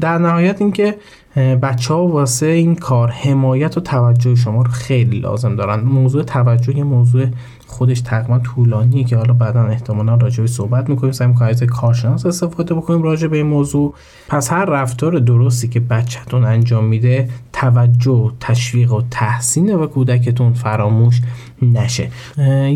در 0.00 0.18
نهایت 0.18 0.60
اینکه 0.60 0.94
بچه 1.36 1.94
ها 1.94 2.06
واسه 2.06 2.46
این 2.46 2.74
کار 2.74 3.10
حمایت 3.10 3.76
و 3.76 3.80
توجه 3.80 4.34
شما 4.34 4.62
رو 4.62 4.70
خیلی 4.70 5.20
لازم 5.20 5.56
دارن. 5.56 5.80
موضوع 5.80 6.22
توجه 6.22 6.76
یه 6.76 6.84
موضوع 6.84 7.26
خودش 7.66 8.00
تقریبا 8.00 8.38
طولانیه 8.38 9.04
که 9.04 9.16
حالا 9.16 9.32
بعدا 9.32 9.62
احتمالا 9.62 10.14
راجع 10.14 10.40
به 10.40 10.46
صحبت 10.46 10.88
می‌کنیم. 10.88 11.12
سعی 11.12 11.28
می‌کنیم 11.28 11.50
از 11.50 11.62
کارشناس 11.62 12.26
استفاده 12.26 12.74
بکنیم 12.74 13.02
راجع 13.02 13.28
به 13.28 13.36
این 13.36 13.46
موضوع. 13.46 13.94
پس 14.28 14.52
هر 14.52 14.64
رفتار 14.64 15.18
درستی 15.18 15.68
که 15.68 15.80
بچهتون 15.80 16.44
انجام 16.44 16.84
میده 16.84 17.28
توجه 17.52 18.32
تشویق 18.40 18.92
و 18.92 19.02
تحسین 19.10 19.76
به 19.78 19.86
کودکتون 19.86 20.52
فراموش 20.52 21.20
نشه. 21.62 22.10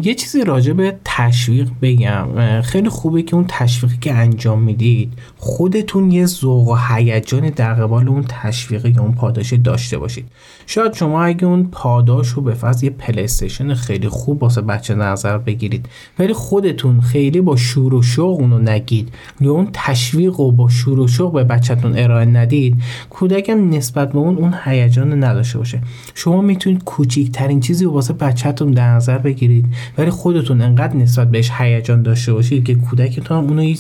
یه 0.03 0.15
چیزی 0.15 0.45
راجع 0.45 0.73
به 0.73 0.97
تشویق 1.05 1.71
بگم. 1.83 2.61
خیلی 2.61 2.89
خوبه 2.89 3.23
که 3.23 3.37
اون 3.37 3.45
تشویقی 3.49 3.97
که 4.01 4.13
انجام 4.13 4.63
می‌دید 4.63 5.13
خودتون 5.37 6.11
یه 6.11 6.27
ذوق 6.27 6.69
و 6.69 6.77
هیجانی 6.89 7.51
در 7.51 7.75
قبال 7.75 8.09
اون 8.09 8.25
تشویق 8.29 8.87
یا 8.87 9.03
اون 9.03 9.13
پاداش 9.13 9.53
داشته 9.53 9.99
باشید. 9.99 10.27
شاید 10.67 10.95
شما 10.95 11.25
اگه 11.25 11.45
اون 11.45 11.69
پاداش 11.73 12.29
رو 12.29 12.43
به 12.43 12.55
فرض 12.55 12.83
یه 12.83 12.91
پلی 12.91 13.25
استیشن 13.25 13.75
خیلی 13.75 14.09
خوب 14.09 14.43
واسه 14.43 14.61
بچه 14.61 14.95
نظر 14.95 15.39
بگیرید 15.39 15.87
ولی 16.19 16.33
خودتون 16.33 17.01
خیلی 17.01 17.41
با 17.41 17.57
شور 17.57 17.95
و 17.95 18.03
شوق 18.03 18.41
اونو 18.41 18.59
نگید 18.59 19.09
یا 19.41 19.53
اون 19.53 19.69
تشویق 19.73 20.35
رو 20.37 20.53
با 20.53 20.69
شور 20.69 21.01
و 21.01 21.09
شوق 21.09 21.33
به 21.33 21.45
بچهتون 21.45 21.99
ارائه 21.99 22.27
ندید 22.27 22.83
کودکم 23.11 23.71
نسبت 23.71 24.13
به 24.13 24.19
اون 24.19 24.37
اون 24.37 24.55
هیجان 24.65 25.25
نداشته 25.25 25.59
باشه. 25.59 25.81
شما 26.15 26.41
می‌تونید 26.41 26.85
کوچیکترین 26.85 27.61
چیزی 27.61 27.85
رو 27.85 27.91
واسه 27.91 28.13
بچهتون 28.13 28.72
در 28.73 28.95
نظر 28.95 29.19
بگیرید. 29.19 29.67
ولی 29.99 30.11
خودتون 30.11 30.61
انقدر 30.61 30.97
نسبت 30.97 31.31
بهش 31.31 31.51
هیجان 31.59 32.03
داشته 32.03 32.33
باشید 32.33 32.65
که 32.65 32.75
کودکتون 32.75 33.39
هم 33.39 33.45
اونو 33.45 33.65
یه 33.65 33.77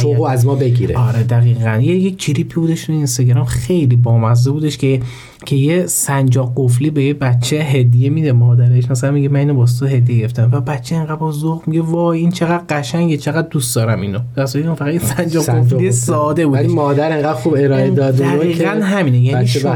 ذوق 0.00 0.20
و 0.20 0.24
از 0.24 0.46
ما 0.46 0.54
بگیره. 0.54 0.96
آره 0.98 1.22
دقیقا. 1.22 1.78
یه 1.82 1.96
یک 1.96 2.18
کلیپی 2.18 2.54
بودش 2.54 2.84
تو 2.84 2.92
اینستاگرام 2.92 3.44
خیلی 3.44 3.96
بامزه 3.96 4.50
بودش 4.50 4.78
که 4.78 5.00
که 5.46 5.56
یه 5.56 5.86
سنجاق 5.86 6.52
قفلی 6.56 6.90
به 6.90 7.04
یه 7.04 7.14
بچه 7.14 7.56
هدیه 7.56 8.10
میده 8.10 8.32
مادرش. 8.32 8.90
مثلا 8.90 9.10
میگه 9.10 9.28
من 9.28 9.38
اینو 9.38 9.54
واسه 9.54 9.78
تو 9.78 9.86
هدیه 9.86 10.18
گرفتم. 10.18 10.50
و 10.52 10.60
بچه 10.60 10.96
انقدر 10.96 11.14
با 11.14 11.32
ذوق 11.32 11.62
میگه 11.66 11.82
وای 11.82 12.18
این 12.20 12.30
چقدر 12.30 12.64
قشنگه 12.68 13.16
چقدر 13.16 13.48
دوست 13.48 13.76
دارم 13.76 14.00
اینو. 14.00 14.18
که 14.36 14.58
اون 14.58 14.74
فقط 14.74 14.98
سنجاق 14.98 15.44
قفلی. 15.44 15.92
ساده 15.92 16.46
بود 16.46 16.54
ولی 16.54 16.68
مادر 16.68 17.12
انقدر 17.12 17.32
خوب 17.32 17.54
ارائه 17.58 17.90
داده 17.90 18.24
اونو 18.24 18.38
دقیقا 18.38 18.70
همینه. 18.70 19.18
یعنی 19.18 19.46
شما. 19.46 19.74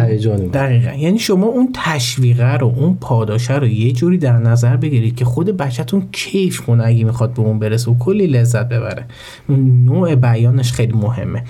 دقیقا. 0.52 0.92
یعنی 0.92 1.18
شما 1.18 1.46
اون 1.46 1.68
تشویقه 1.74 2.57
رو 2.57 2.74
اون 2.76 2.98
پاداشه 3.00 3.54
رو 3.54 3.66
یه 3.66 3.92
جوری 3.92 4.18
در 4.18 4.38
نظر 4.38 4.76
بگیرید 4.76 5.16
که 5.16 5.24
خود 5.24 5.57
بچهتون 5.57 6.09
کیف 6.12 6.61
کنه 6.61 6.85
اگه 6.87 7.04
می‌خواد 7.04 7.35
به 7.35 7.40
اون 7.40 7.59
برسه 7.59 7.90
و 7.90 7.98
کلی 7.98 8.26
لذت 8.26 8.68
ببره. 8.68 9.04
اون 9.48 9.85
نوع 9.85 10.14
بیانش 10.14 10.72
خیلی 10.72 10.92
مهمه. 10.92 11.44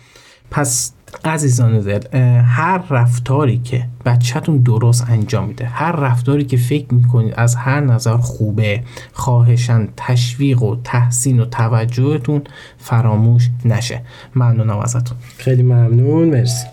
پس 0.50 0.92
عزیزان 1.24 1.80
دل 1.80 2.16
هر 2.42 2.82
رفتاری 2.90 3.58
که 3.58 3.84
بچهتون 4.04 4.58
درست 4.58 5.10
انجام 5.10 5.48
میده 5.48 5.66
هر 5.66 5.92
رفتاری 5.92 6.44
که 6.44 6.56
فکر 6.56 6.94
می‌کنید 6.94 7.34
از 7.36 7.54
هر 7.54 7.80
نظر 7.80 8.16
خوبه 8.16 8.82
خواهشن 9.12 9.88
تشویق 9.96 10.62
و 10.62 10.76
تحسین 10.84 11.40
و 11.40 11.44
توجهتون 11.44 12.42
فراموش 12.78 13.50
نشه. 13.64 14.00
ممنونم 14.34 14.78
ازتون. 14.78 15.18
خیلی 15.38 15.62
ممنون 15.62 16.28
مرسی. 16.28 16.66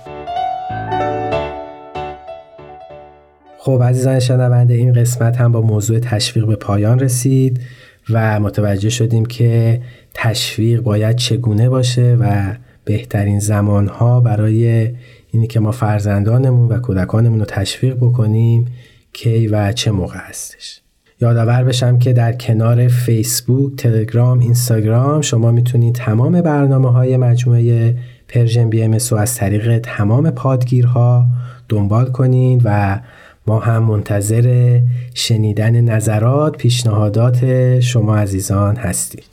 خب 3.60 3.84
عزیزان 3.84 4.20
شنونده 4.20 4.74
این 4.74 4.94
قسمت 4.94 5.38
هم 5.38 5.52
با 5.52 5.62
موضوع 5.62 6.00
تشویق 6.00 6.48
به 6.48 6.56
پایان 6.56 7.00
رسید 7.00 7.62
و 8.10 8.40
متوجه 8.40 8.90
شدیم 8.90 9.26
که 9.26 9.82
تشویق 10.14 10.82
باید 10.82 11.16
چگونه 11.16 11.70
باشه 11.70 12.18
و 12.20 12.54
بهترین 12.86 13.40
زمانها 13.40 14.20
برای 14.20 14.90
اینی 15.32 15.48
که 15.48 15.60
ما 15.60 15.72
فرزندانمون 15.72 16.70
و 16.70 16.80
کودکانمون 16.80 17.40
رو 17.40 17.46
تشویق 17.46 17.96
بکنیم 17.96 18.66
کی 19.14 19.48
و 19.48 19.72
چه 19.72 19.92
موقع 19.92 20.18
هستش 20.18 20.82
یادآور 21.22 21.64
بشم 21.64 22.00
که 22.00 22.14
در 22.14 22.34
کنار 22.34 22.88
فیسبوک، 22.88 23.76
تلگرام، 23.76 24.40
اینستاگرام 24.40 25.22
شما 25.22 25.52
می‌تونید 25.52 25.96
تمام 25.96 26.42
برنامه 26.42 26.92
های 26.92 27.18
مجموعه 27.18 27.98
Persian 28.28 28.70
BMS 28.70 28.94
از 28.94 29.36
طریق 29.36 29.80
تمام 29.80 30.32
پادگیرها 30.32 31.26
دنبال 31.70 32.06
کنید 32.06 32.62
و 32.64 33.00
ما 33.48 33.60
هم 33.60 33.84
منتظر 33.84 34.80
شنیدن 35.14 35.82
نظرات، 35.82 36.58
پیشنهادات 36.58 37.80
شما 37.80 38.18
عزیزان 38.18 38.76
هستیم. 38.76 39.24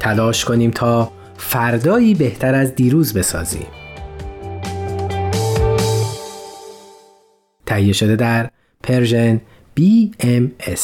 تلاش 0.00 0.44
کنیم 0.44 0.70
تا 0.70 1.10
فردایی 1.42 2.14
بهتر 2.14 2.54
از 2.54 2.74
دیروز 2.74 3.14
بسازیم. 3.14 3.66
تهیه 7.66 7.92
شده 7.92 8.16
در 8.16 8.50
پرژن 8.82 9.40
BMS 9.80 10.80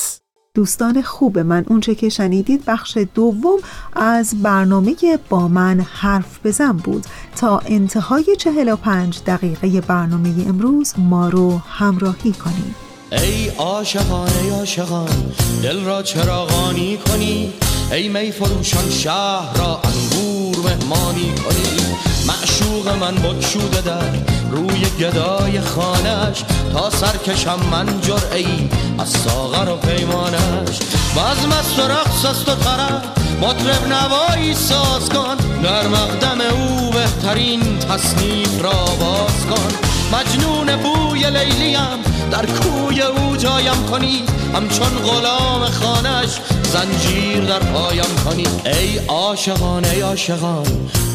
دوستان 0.54 1.02
خوب 1.02 1.38
من 1.38 1.64
اونچه 1.68 1.94
که 1.94 2.08
شنیدید 2.08 2.64
بخش 2.64 2.98
دوم 3.14 3.58
از 3.92 4.42
برنامه 4.42 4.94
با 5.28 5.48
من 5.48 5.80
حرف 5.80 6.46
بزن 6.46 6.72
بود. 6.72 7.06
تا 7.36 7.58
انتهای 7.58 8.36
45 8.38 9.20
دقیقه 9.26 9.80
برنامه 9.80 10.34
امروز 10.48 10.94
ما 10.98 11.28
رو 11.28 11.58
همراهی 11.58 12.32
کنید. 12.32 12.74
ای 13.12 13.48
عاشقان 13.48 14.30
ای 14.42 14.50
عاشقان 14.50 15.32
دل 15.62 15.84
را 15.84 16.02
چراغانی 16.02 16.96
کنی. 16.96 17.52
ای 17.92 18.08
می 18.08 18.32
فروشان 18.32 18.90
شهر 18.90 19.58
را 19.58 19.80
انگور 19.84 20.27
مهمانی 20.68 21.34
کنی 21.34 21.96
معشوق 22.26 22.88
من 22.88 23.14
بکشوده 23.14 23.80
در 23.80 24.12
روی 24.50 24.80
گدای 25.00 25.60
خانش 25.60 26.44
تا 26.72 26.90
سرکشم 26.90 27.58
من 27.70 28.00
جرعی 28.00 28.68
از 28.98 29.08
ساغر 29.08 29.68
و 29.68 29.76
پیمانش 29.76 30.78
بزم 31.16 31.52
است 31.52 31.78
و 31.78 31.82
رقص 31.82 32.24
است 32.24 32.48
و 32.48 32.54
طرب 32.54 33.02
مطرب 33.42 33.86
نوایی 33.88 34.54
ساز 34.54 35.08
کن. 35.08 35.36
در 35.62 35.88
مقدم 35.88 36.40
او 36.40 36.90
بهترین 36.90 37.78
تصنیف 37.78 38.62
را 38.62 38.84
باز 39.00 39.46
کن. 39.50 39.87
مجنون 40.12 40.76
بوی 40.76 41.30
لیلیم 41.30 42.02
در 42.30 42.46
کوی 42.46 43.02
او 43.02 43.36
جایم 43.36 43.86
کنی 43.90 44.22
همچون 44.54 44.88
غلام 44.88 45.64
خانش 45.64 46.38
زنجیر 46.62 47.44
در 47.44 47.58
پایم 47.58 48.16
کنی 48.24 48.46
ای 48.66 48.98
عاشقان 49.08 49.84
ای 49.84 50.00
عاشقان 50.00 50.66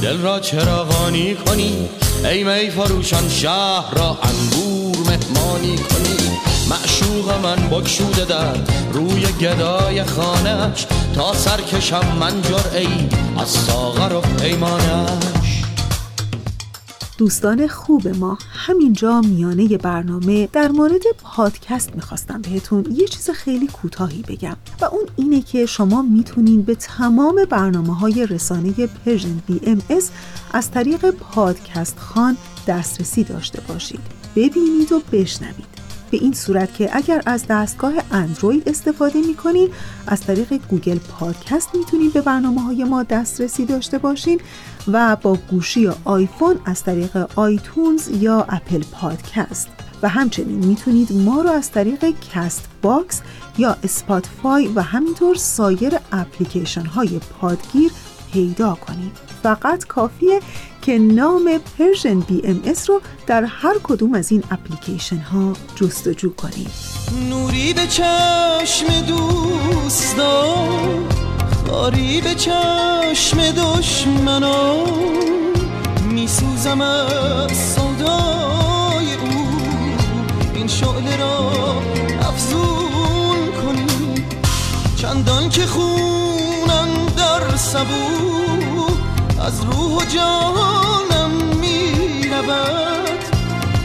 دل 0.01 0.17
را 0.17 0.39
چراغانی 0.39 1.35
کنی؟ 1.35 1.89
ای 2.23 2.43
می 2.43 2.69
فروشان 2.69 3.29
شهر 3.29 3.93
را 3.93 4.17
انگور 4.23 4.97
مهمانی 4.97 5.77
کنی؟ 5.77 6.37
معشوق 6.69 7.31
من 7.43 7.69
بگشوده 7.69 8.25
در 8.25 8.55
روی 8.91 9.21
گدای 9.21 10.03
خانه‌اش 10.03 10.85
تا 11.15 11.33
سرکشم 11.33 12.17
من 12.19 12.41
جرعه‌ای 12.41 13.09
از 13.37 13.49
ساغر 13.49 14.13
و 14.13 14.21
پیمانه‌اش 14.21 15.32
دوستان 17.23 17.67
خوب 17.67 18.07
ما 18.07 18.37
همینجا 18.49 19.21
میانه 19.21 19.77
برنامه 19.77 20.49
در 20.53 20.71
مورد 20.71 21.01
پادکست 21.23 21.95
می‌خواستم 21.95 22.41
بهتون 22.41 22.85
یه 22.91 23.07
چیز 23.07 23.29
خیلی 23.29 23.67
کوتاهی 23.67 24.21
بگم 24.21 24.55
و 24.81 24.85
اون 24.85 25.05
اینه 25.15 25.41
که 25.41 25.65
شما 25.65 26.01
می‌تونین 26.01 26.61
به 26.61 26.75
تمام 26.75 27.45
برنامه 27.49 27.95
های 27.95 28.25
رسانه 28.25 28.73
Persian 28.87 29.41
BMS 29.47 30.09
از 30.53 30.71
طریق 30.71 31.11
پادکست‌خوان 31.11 32.37
دسترسی 32.67 33.23
داشته 33.23 33.61
باشید. 33.67 34.01
ببینید 34.35 34.91
و 34.91 35.01
بشنوید. 35.11 35.72
به 36.13 36.19
این 36.19 36.33
صورت 36.33 36.73
که 36.73 36.89
اگر 36.93 37.21
از 37.25 37.45
دستگاه 37.49 37.93
اندروید 38.11 38.69
استفاده 38.69 39.21
می‌کنین 39.21 39.69
از 40.07 40.21
طریق 40.21 40.53
Google 40.69 40.97
Podcast 40.97 41.69
می‌تونید 41.75 42.13
به 42.13 42.21
برنامه 42.21 42.61
های 42.61 42.83
ما 42.83 43.03
دسترسی 43.03 43.65
داشته 43.65 43.97
باشین 43.97 44.41
و 44.87 45.17
با 45.21 45.37
گوشی 45.51 45.91
آیفون 46.03 46.59
از 46.65 46.83
طریق 46.83 47.29
iTunes 47.35 48.09
یا 48.09 48.45
Apple 48.49 48.83
Podcast. 48.91 49.67
و 50.01 50.09
همچنین 50.09 50.65
می‌تونید 50.65 51.13
ما 51.13 51.41
رو 51.41 51.49
از 51.49 51.71
طریق 51.71 52.05
Castbox 52.33 53.21
یا 53.57 53.77
Spotify 53.83 54.67
و 54.67 54.81
همینطور 54.81 55.35
سایر 55.35 55.93
اپلیکیشن 56.11 56.85
های 56.85 57.19
پادگیر 57.19 57.91
پیدا 58.33 58.75
کنید. 58.75 59.32
فقط 59.43 59.85
کافیه 59.85 60.39
که 60.81 60.99
نام 60.99 61.59
Persian 61.77 62.19
BMS 62.19 62.89
رو 62.89 63.01
در 63.27 63.43
هر 63.43 63.75
کدوم 63.83 64.13
از 64.13 64.31
این 64.31 64.43
اپلیکیشن 64.51 65.17
ها 65.17 65.53
جستجو 65.75 66.33
کنید 66.33 66.71
نوری 67.29 67.73
به 67.73 67.87
چشم 67.87 69.01
دوستان 69.07 70.73
خاری 71.73 72.21
به 72.21 72.35
چشم 72.35 73.51
دشمنان. 73.51 74.87
میسوزم 76.09 76.81
از 76.81 77.75
سودای 77.75 79.13
او 79.13 79.47
این 80.53 80.67
شعله 80.67 81.17
را 81.17 81.49
افزون 82.21 83.51
کنی. 83.61 84.25
چندان 84.95 85.49
که 85.49 85.65
خونم 85.65 87.05
در 87.17 87.57
سبو 87.57 88.52
از 89.43 89.63
روح 89.63 89.97
و 89.97 90.05
جانم 90.05 91.31
می‌رود. 91.59 93.19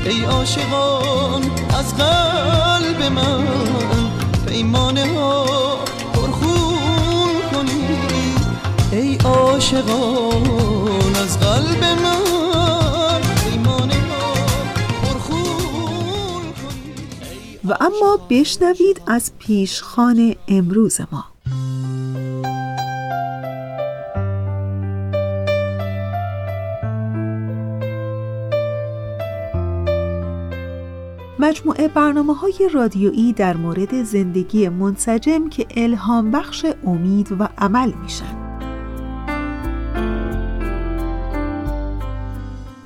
ای 0.04 0.24
عاشقان 0.24 1.42
از 1.78 1.96
قلب 1.96 3.02
من 3.02 3.46
پیمانه 4.46 5.06
ها 5.14 5.44
پرخون 6.12 7.40
کنید 7.52 8.46
ای 8.92 9.16
عاشقان 9.24 11.16
از 11.16 11.40
قلب 11.40 11.84
من 11.84 12.18
و 17.64 17.76
اما 17.80 18.18
بشنوید 18.30 19.00
از 19.06 19.32
پیشخان 19.38 20.34
امروز 20.48 21.00
ما. 21.12 21.24
مجموعه 31.48 31.88
برنامه 31.88 32.34
های 32.34 32.70
رادیویی 32.72 33.32
در 33.32 33.56
مورد 33.56 34.02
زندگی 34.02 34.68
منسجم 34.68 35.48
که 35.48 35.66
الهام 35.76 36.30
بخش 36.30 36.66
امید 36.86 37.36
و 37.40 37.48
عمل 37.58 37.92
میشن. 38.02 38.36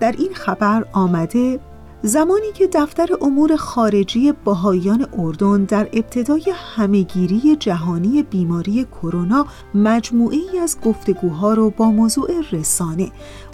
در 0.00 0.14
این 0.18 0.34
خبر 0.34 0.84
آمده 0.92 1.60
زمانی 2.02 2.52
که 2.54 2.66
دفتر 2.66 3.08
امور 3.20 3.56
خارجی 3.56 4.32
باهایان 4.32 5.06
اردن 5.18 5.64
در 5.64 5.88
ابتدای 5.92 6.44
همهگیری 6.54 7.56
جهانی 7.56 8.22
بیماری 8.22 8.84
کرونا 8.84 9.46
مجموعه 9.74 10.38
ای 10.52 10.58
از 10.58 10.76
گفتگوها 10.84 11.54
را 11.54 11.68
با 11.68 11.90
موضوع 11.90 12.30
رسانه 12.52 13.10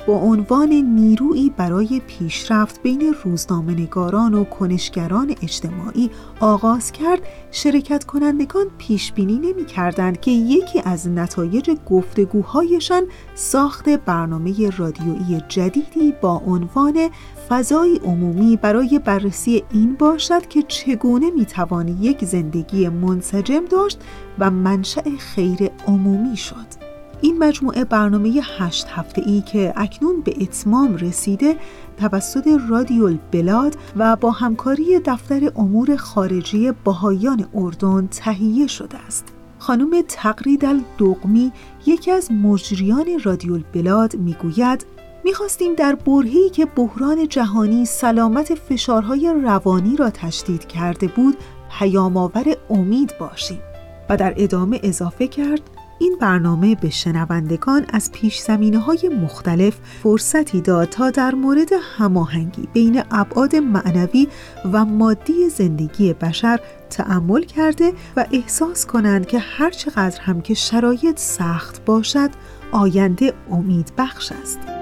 با 0.06 0.14
عنوان 0.14 0.68
نیرویی 0.68 1.52
برای 1.56 2.00
پیشرفت 2.06 2.82
بین 2.82 3.14
روزنامه‌نگاران 3.24 4.34
و 4.34 4.44
کنشگران 4.44 5.34
اجتماعی 5.42 6.10
آغاز 6.40 6.92
کرد 6.92 7.22
شرکت 7.50 8.04
کنندگان 8.04 8.66
پیش 8.78 9.12
بینی 9.12 9.38
نمی 9.38 9.64
کردند 9.64 10.20
که 10.20 10.30
یکی 10.30 10.82
از 10.84 11.08
نتایج 11.08 11.70
گفتگوهایشان 11.86 13.02
ساخت 13.34 13.88
برنامه 13.88 14.70
رادیویی 14.70 15.42
جدیدی 15.48 16.14
با 16.20 16.42
عنوان 16.46 17.10
فضای 17.48 18.00
عمومی 18.04 18.56
برای 18.56 19.00
بررسی 19.04 19.64
این 19.72 19.94
باشد 19.94 20.46
که 20.46 20.62
چگونه 20.62 21.30
می‌توان 21.30 21.88
یک 21.88 22.24
زندگی 22.24 22.88
منسجم 22.88 23.64
داشت 23.64 23.98
و 24.38 24.50
منشأ 24.50 25.10
خیر 25.18 25.70
عمومی 25.86 26.36
شد. 26.36 26.85
این 27.20 27.38
مجموعه 27.38 27.84
برنامه 27.84 28.40
هشت 28.58 28.86
هفته 28.88 29.22
ای 29.26 29.40
که 29.40 29.72
اکنون 29.76 30.20
به 30.20 30.34
اتمام 30.40 30.96
رسیده 30.96 31.56
توسط 31.96 32.48
رادیو 32.68 33.16
بلاد 33.32 33.76
و 33.96 34.16
با 34.16 34.30
همکاری 34.30 34.98
دفتر 34.98 35.52
امور 35.56 35.96
خارجی 35.96 36.72
باهایان 36.84 37.46
اردن 37.54 38.06
تهیه 38.06 38.66
شده 38.66 38.98
است. 38.98 39.24
خانم 39.58 40.02
تقریدل 40.08 40.80
دقمی 40.98 41.52
یکی 41.86 42.10
از 42.10 42.32
مجریان 42.32 43.06
رادیو 43.24 43.58
بلاد 43.72 44.16
می‌گوید 44.16 44.86
می‌خواستیم 45.24 45.74
در 45.74 45.94
برهی 45.94 46.50
که 46.50 46.66
بحران 46.66 47.28
جهانی 47.28 47.84
سلامت 47.84 48.54
فشارهای 48.54 49.34
روانی 49.44 49.96
را 49.96 50.10
تشدید 50.10 50.66
کرده 50.66 51.06
بود 51.06 51.36
پیامآور 51.78 52.56
امید 52.70 53.14
باشیم 53.20 53.58
و 54.08 54.16
در 54.16 54.34
ادامه 54.36 54.80
اضافه 54.82 55.28
کرد 55.28 55.60
این 55.98 56.16
برنامه 56.20 56.74
به 56.74 56.90
شنوندگان 56.90 57.86
از 57.92 58.12
پیش 58.12 58.38
زمینه 58.38 58.78
های 58.78 59.08
مختلف 59.22 59.76
فرصتی 60.02 60.60
داد 60.60 60.88
تا 60.88 61.10
در 61.10 61.34
مورد 61.34 61.70
هماهنگی 61.96 62.68
بین 62.72 63.02
ابعاد 63.10 63.56
معنوی 63.56 64.28
و 64.72 64.84
مادی 64.84 65.48
زندگی 65.48 66.12
بشر 66.12 66.60
تأمل 66.90 67.42
کرده 67.42 67.92
و 68.16 68.26
احساس 68.32 68.86
کنند 68.86 69.26
که 69.26 69.38
هرچقدر 69.38 70.20
هم 70.20 70.40
که 70.40 70.54
شرایط 70.54 71.18
سخت 71.18 71.84
باشد 71.84 72.30
آینده 72.72 73.32
امید 73.50 73.92
بخش 73.98 74.32
است. 74.32 74.75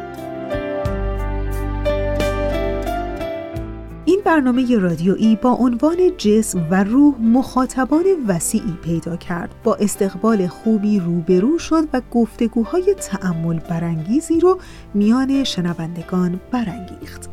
برنامه 4.24 4.78
رادیویی 4.78 5.36
با 5.36 5.50
عنوان 5.50 5.96
جسم 6.18 6.66
و 6.70 6.84
روح 6.84 7.14
مخاطبان 7.20 8.04
وسیعی 8.28 8.78
پیدا 8.82 9.16
کرد 9.16 9.54
با 9.64 9.74
استقبال 9.74 10.46
خوبی 10.46 11.00
روبرو 11.00 11.58
شد 11.58 11.88
و 11.92 12.00
گفتگوهای 12.10 12.94
تأمل 12.94 13.58
برانگیزی 13.58 14.40
رو 14.40 14.58
میان 14.94 15.44
شنوندگان 15.44 16.40
برانگیخت 16.50 17.30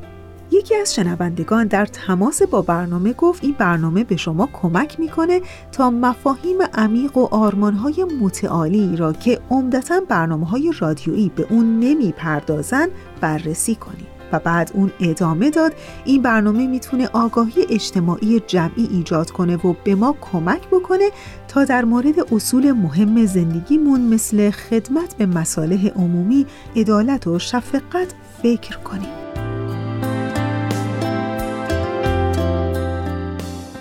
یکی 0.51 0.75
از 0.75 0.95
شنوندگان 0.95 1.67
در 1.67 1.85
تماس 1.85 2.41
با 2.41 2.61
برنامه 2.61 3.13
گفت 3.13 3.43
این 3.43 3.55
برنامه 3.57 4.03
به 4.03 4.17
شما 4.17 4.49
کمک 4.53 4.99
می‌کنه 4.99 5.41
تا 5.71 5.89
مفاهیم 5.89 6.57
عمیق 6.73 7.17
و 7.17 7.27
آرمانهای 7.31 8.05
متعالی 8.21 8.95
را 8.97 9.13
که 9.13 9.39
عمدتا 9.49 10.01
برنامه 10.09 10.45
های 10.45 10.73
رادیویی 10.79 11.31
به 11.35 11.47
اون 11.49 11.79
نمی‌پردازن 11.79 12.87
بررسی 13.21 13.75
کنید. 13.75 14.10
و 14.31 14.39
بعد 14.39 14.71
اون 14.73 14.91
ادامه 14.99 15.49
داد 15.49 15.73
این 16.05 16.21
برنامه 16.21 16.67
می‌تونه 16.67 17.09
آگاهی 17.13 17.65
اجتماعی 17.69 18.39
جمعی 18.39 18.87
ایجاد 18.91 19.31
کنه 19.31 19.55
و 19.55 19.73
به 19.83 19.95
ما 19.95 20.15
کمک 20.21 20.67
بکنه 20.71 21.09
تا 21.47 21.65
در 21.65 21.85
مورد 21.85 22.33
اصول 22.33 22.71
مهم 22.71 23.25
زندگیمون 23.25 24.01
مثل 24.01 24.51
خدمت 24.51 25.15
به 25.17 25.25
مصالح 25.25 25.87
عمومی، 25.87 26.45
عدالت 26.75 27.27
و 27.27 27.39
شفقت 27.39 28.07
فکر 28.43 28.77
کنیم. 28.77 29.09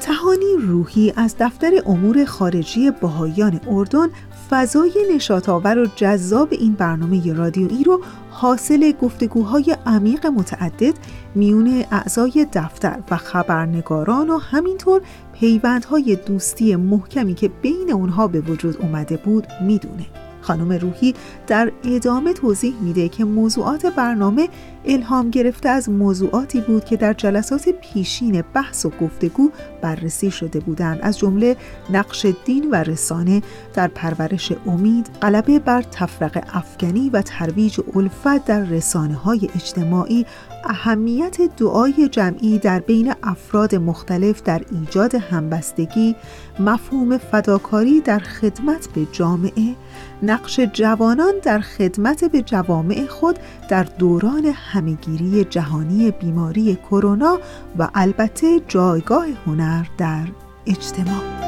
تهانی 0.00 0.56
روحی 0.58 1.12
از 1.16 1.34
دفتر 1.40 1.70
امور 1.86 2.24
خارجی 2.24 2.90
باهایان 2.90 3.60
اردن 3.68 4.08
فضای 4.50 4.92
نشاتآور 5.14 5.78
و 5.78 5.86
جذاب 5.96 6.48
این 6.50 6.72
برنامه 6.72 7.32
رادیویی 7.32 7.84
رو 7.84 8.00
حاصل 8.40 8.92
گفتگوهای 8.92 9.76
عمیق 9.86 10.26
متعدد 10.26 10.94
میون 11.34 11.84
اعضای 11.90 12.46
دفتر 12.52 12.98
و 13.10 13.16
خبرنگاران 13.16 14.30
و 14.30 14.38
همینطور 14.38 15.02
پیوندهای 15.32 16.16
دوستی 16.26 16.76
محکمی 16.76 17.34
که 17.34 17.48
بین 17.48 17.92
اونها 17.92 18.28
به 18.28 18.40
وجود 18.40 18.76
اومده 18.82 19.16
بود 19.16 19.46
می‌دونه. 19.62 20.06
خانم 20.40 20.72
روحی 20.72 21.14
در 21.46 21.72
ادامه 21.84 22.32
توضیح 22.32 22.74
میده 22.80 23.08
که 23.08 23.24
موضوعات 23.24 23.86
برنامه 23.86 24.48
الهام 24.84 25.30
گرفته 25.30 25.68
از 25.68 25.88
موضوعاتی 25.88 26.60
بود 26.60 26.84
که 26.84 26.96
در 26.96 27.12
جلسات 27.12 27.68
پیشین 27.68 28.44
بحث 28.54 28.86
و 28.86 28.90
گفتگو 29.00 29.50
بررسی 29.82 30.30
شده 30.30 30.60
بودند. 30.60 30.98
از 31.02 31.18
جمله 31.18 31.56
نقش 31.92 32.26
دین 32.44 32.70
و 32.70 32.74
رسانه 32.74 33.42
در 33.74 33.88
پرورش 33.88 34.52
امید 34.66 35.10
غلبه 35.22 35.58
بر 35.58 35.82
تفرق 35.82 36.44
افغانی 36.52 37.10
و 37.10 37.22
ترویج 37.22 37.80
الفت 37.94 38.44
در 38.44 38.60
رسانه 38.60 39.14
های 39.14 39.48
اجتماعی 39.54 40.26
اهمیت 40.64 41.56
دعای 41.56 42.08
جمعی 42.08 42.58
در 42.58 42.80
بین 42.80 43.14
افراد 43.22 43.74
مختلف 43.74 44.42
در 44.42 44.62
ایجاد 44.72 45.14
همبستگی 45.14 46.16
مفهوم 46.60 47.18
فداکاری 47.18 48.00
در 48.00 48.18
خدمت 48.18 48.88
به 48.94 49.06
جامعه 49.12 49.74
نقش 50.22 50.60
جوانان 50.60 51.34
در 51.42 51.60
خدمت 51.60 52.24
به 52.24 52.42
جوامع 52.42 53.06
خود 53.06 53.38
در 53.68 53.82
دوران 53.82 54.44
همهگیری 54.44 55.44
جهانی 55.44 56.10
بیماری 56.10 56.76
کرونا 56.76 57.38
و 57.78 57.88
البته 57.94 58.60
جایگاه 58.68 59.26
هنر 59.46 59.86
در 59.98 60.28
اجتماع. 60.66 61.40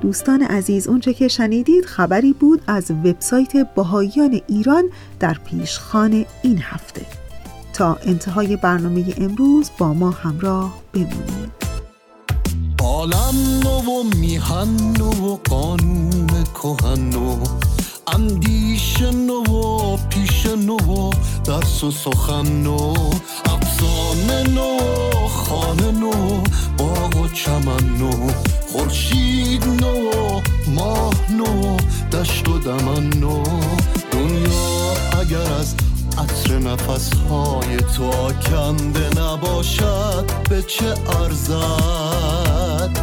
دوستان 0.00 0.42
عزیز 0.42 0.88
اونچه 0.88 1.14
که 1.14 1.28
شنیدید 1.28 1.84
خبری 1.84 2.32
بود 2.32 2.62
از 2.66 2.90
وبسایت 2.90 3.74
باهایان 3.74 4.40
ایران 4.46 4.84
در 5.20 5.36
پیشخان 5.44 6.24
این 6.42 6.58
هفته. 6.58 7.06
تا 7.72 7.98
انتهای 8.02 8.56
برنامه 8.56 9.14
امروز 9.18 9.70
با 9.78 9.94
ما 9.94 10.10
همراه 10.10 10.82
بمونید. 10.92 11.47
عالم 12.88 13.60
نو 13.62 13.70
و 13.70 14.02
میهن 14.16 14.68
نو 14.98 15.10
و 15.10 15.36
قانون 15.50 16.26
کهن 16.54 17.10
نو 17.10 17.36
اندیش 18.14 19.00
نو 19.00 19.42
و 19.42 19.96
پیش 19.96 20.46
نو 20.46 21.10
درس 21.44 21.84
و 21.84 21.90
سخن 21.90 22.62
نو 22.62 22.94
افسانه 23.44 24.42
نو 24.42 24.78
خانه 25.28 25.90
نو 25.90 26.12
باغ 26.78 27.16
و 27.16 27.28
چمن 27.28 27.84
نو 27.98 28.10
خورشید 28.72 29.64
نو 29.64 30.10
ماه 30.74 31.32
نو 31.32 31.76
دشت 32.12 32.48
و 32.48 32.58
دمن 32.58 33.10
نو 33.20 33.42
دنیا 34.12 34.92
اگر 35.20 35.52
از 35.60 35.74
عطر 36.18 36.58
نفس 36.58 37.10
های 37.30 37.76
تو 37.76 38.04
آکنده 38.04 39.20
نباشد 39.20 40.24
به 40.50 40.62
چه 40.62 40.94
ارزد؟ 41.22 42.98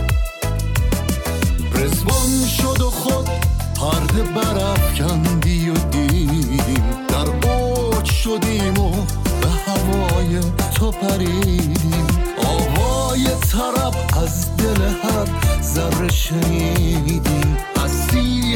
رزوان 1.74 2.48
شد 2.58 2.82
و 2.82 2.90
خود 2.90 3.30
پرده 3.76 4.24
برافکندی 4.24 5.70
و 5.70 5.74
دیدیم 5.74 6.84
در 7.10 7.50
اوج 7.50 8.06
شدیم 8.06 8.78
و 8.78 8.92
به 9.42 9.48
هوای 9.48 10.40
تو 10.76 10.92
پریدیم 10.92 12.08
آوای 12.46 13.24
طرب 13.52 13.96
از 14.24 14.58
دل 14.58 14.82
هر 14.82 15.28
ذره 15.62 16.12
شنیدیم. 16.12 17.75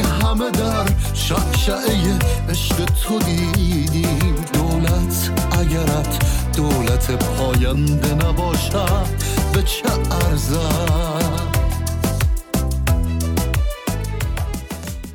همه 0.02 0.50
در 0.50 0.86
شعشعه 1.14 2.18
عشق 2.48 2.84
تو 2.84 3.18
دیدیم. 3.18 4.34
دولت 4.52 5.30
اگرت 5.52 6.18
دولت 6.56 7.10
پاینده 7.10 8.14
نباشد 8.14 9.06
به 9.52 9.62
چه 9.62 9.88
ارزد 10.10 11.19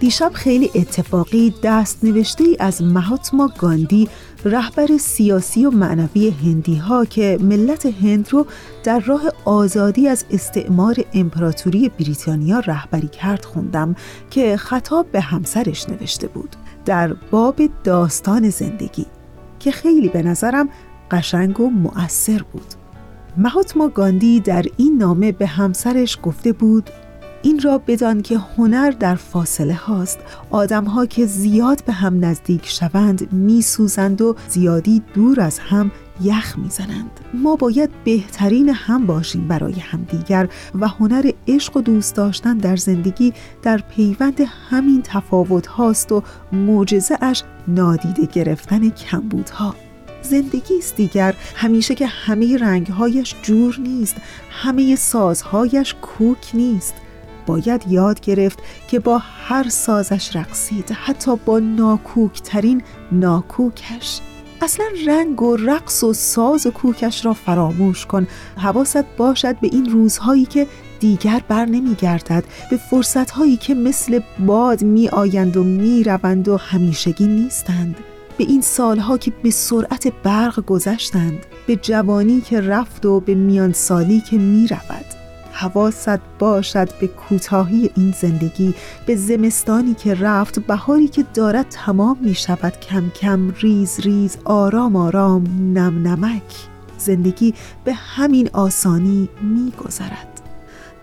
دیشب 0.06 0.32
خیلی 0.34 0.72
اتفاقی 0.76 1.53
دست 1.64 2.03
نوشته 2.03 2.43
ای 2.43 2.58
از 2.60 2.84
مهاتما 2.84 3.51
گاندی 3.58 4.10
رهبر 4.45 4.97
سیاسی 4.97 5.66
و 5.66 5.72
معنوی 5.72 6.30
هندی 6.30 6.76
ها 6.76 7.06
که 7.06 7.38
ملت 7.41 7.86
هند 7.86 8.30
رو 8.32 8.45
در 8.84 8.99
راه 8.99 9.22
آزادی 9.45 10.08
از 10.08 10.26
استعمار 10.32 10.95
امپراتوری 11.14 11.89
بریتانیا 11.89 12.60
رهبری 12.60 13.08
کرد 13.08 13.45
خوندم 13.45 13.95
که 14.30 14.58
خطاب 14.58 15.12
به 15.12 15.22
همسرش 15.22 15.89
نوشته 15.89 16.28
بود. 16.28 16.56
در 16.86 17.14
باب 17.14 17.62
داستان 17.84 18.49
زندگی 18.49 19.06
که 19.60 19.72
خیلی 19.72 20.10
به 20.10 20.24
نظرم 20.24 20.70
قشنگ 21.12 21.60
و 21.60 21.70
مؤثر 21.70 22.41
بود. 22.51 22.74
مهاتما 23.38 23.88
گاندی 23.88 24.39
در 24.39 24.66
این 24.78 24.97
نامه 24.97 25.32
به 25.32 25.47
همسرش 25.47 26.20
گفته 26.24 26.53
بود 26.53 26.89
این 27.46 27.60
را 27.60 27.78
بدان 27.78 28.22
که 28.22 28.38
هنر 28.38 28.91
در 28.91 29.16
فاصله 29.16 29.74
هاست. 29.74 30.20
آدم 30.50 30.84
ها 30.84 31.06
که 31.06 31.26
زیاد 31.26 31.84
به 31.86 31.93
هم 31.93 32.26
نزدیک 32.26 32.68
شوند 32.68 33.34
می 33.34 33.62
سوزند 33.62 34.22
و 34.22 34.36
زیادی 34.48 35.02
دور 35.14 35.41
از 35.41 35.60
هم 35.60 35.91
یخ 36.22 36.58
می‌زنند. 36.58 37.20
ما 37.34 37.56
باید 37.56 37.89
بهترین 38.04 38.70
هم 38.70 39.06
باشیم 39.06 39.48
برای 39.48 39.74
همدیگر 39.74 40.50
و 40.80 40.88
هنر 40.88 41.32
عشق 41.48 41.78
و 41.78 41.82
دوست 41.82 42.16
داشتن 42.16 42.58
در 42.58 42.76
زندگی 42.76 43.34
در 43.64 43.78
پیوند 43.78 44.41
همین 44.70 45.02
تفاوت 45.04 45.68
هاست 45.68 46.12
و 46.12 46.24
معجزه 46.52 47.18
اش 47.22 47.43
نادیده 47.68 48.26
گرفتن 48.26 48.89
کمبودها. 48.89 49.76
زندگی 50.22 50.78
است 50.78 50.96
دیگر. 50.96 51.36
همیشه 51.56 51.96
که 51.96 52.08
همه 52.08 52.58
رنگهایش 52.58 53.36
جور 53.41 53.80
نیست 53.80 54.16
همه 54.50 54.96
سازهایش 54.96 55.96
کوک 56.02 56.52
نیست. 56.54 56.93
باید 57.46 57.86
یاد 57.89 58.20
گرفت 58.20 58.60
که 58.88 59.00
با 59.00 59.18
هر 59.18 59.70
سازش 59.70 60.36
رقصید 60.36 60.91
حتی 60.91 61.36
با 61.46 61.60
ناکوکترین 61.60 62.82
ناکوکش. 63.12 64.20
اصلا 64.62 64.86
رنگ 65.08 65.41
و 65.41 65.56
رقص 65.56 66.04
و 66.04 66.14
ساز 66.14 66.66
و 66.66 66.72
کوکش 66.72 67.26
را 67.26 67.34
فراموش 67.34 68.06
کن. 68.06 68.28
حواست 68.58 69.04
باشد 69.18 69.60
به 69.60 69.70
این 69.72 69.89
روزهایی 69.89 70.46
که 70.46 70.68
دیگر 71.00 71.41
بر 71.48 71.66
نمی 71.66 71.96
گردد 71.96 72.43
به 72.70 72.78
فرصتهایی 72.78 73.58
که 73.58 73.74
مثل 73.74 74.20
باد 74.46 74.84
می 74.84 75.10
آیند 75.10 75.58
و 75.58 75.64
می 75.64 76.04
روند 76.04 76.48
و 76.48 76.58
همیشگی 76.58 77.28
نیستند. 77.28 77.96
به 78.38 78.43
این 78.43 78.62
سالها 78.62 79.18
که 79.18 79.32
به 79.43 79.52
سرعت 79.52 80.08
برق 80.24 80.66
گذشتند 80.66 81.46
به 81.68 81.76
جوانی 81.76 82.41
که 82.41 82.62
رفت 82.62 83.06
و 83.06 83.20
به 83.20 83.36
میان 83.36 83.74
سالی 83.74 84.22
که 84.22 84.38
می 84.38 84.68
رود 84.68 85.24
حواست 85.58 86.20
باشد 86.39 86.89
به 86.99 87.08
کوتاهی 87.08 87.89
این 87.95 88.14
زندگی 88.22 88.76
به 89.06 89.16
زمستانی 89.16 89.93
که 89.93 90.14
رفت 90.14 90.60
بهاری 90.60 91.08
که 91.08 91.26
دارد 91.34 91.66
تمام 91.70 92.18
می 92.22 92.36
شود 92.36 92.80
کم 92.80 93.10
کم 93.10 93.53
ریز 93.60 93.99
ریز 93.99 94.38
آرام 94.45 94.95
آرام 94.95 95.43
نم 95.74 96.08
نمک. 96.08 96.68
زندگی 96.97 97.53
به 97.84 97.93
همین 97.93 98.49
آسانی 98.53 99.30
می 99.41 99.74
گذرد 99.86 100.41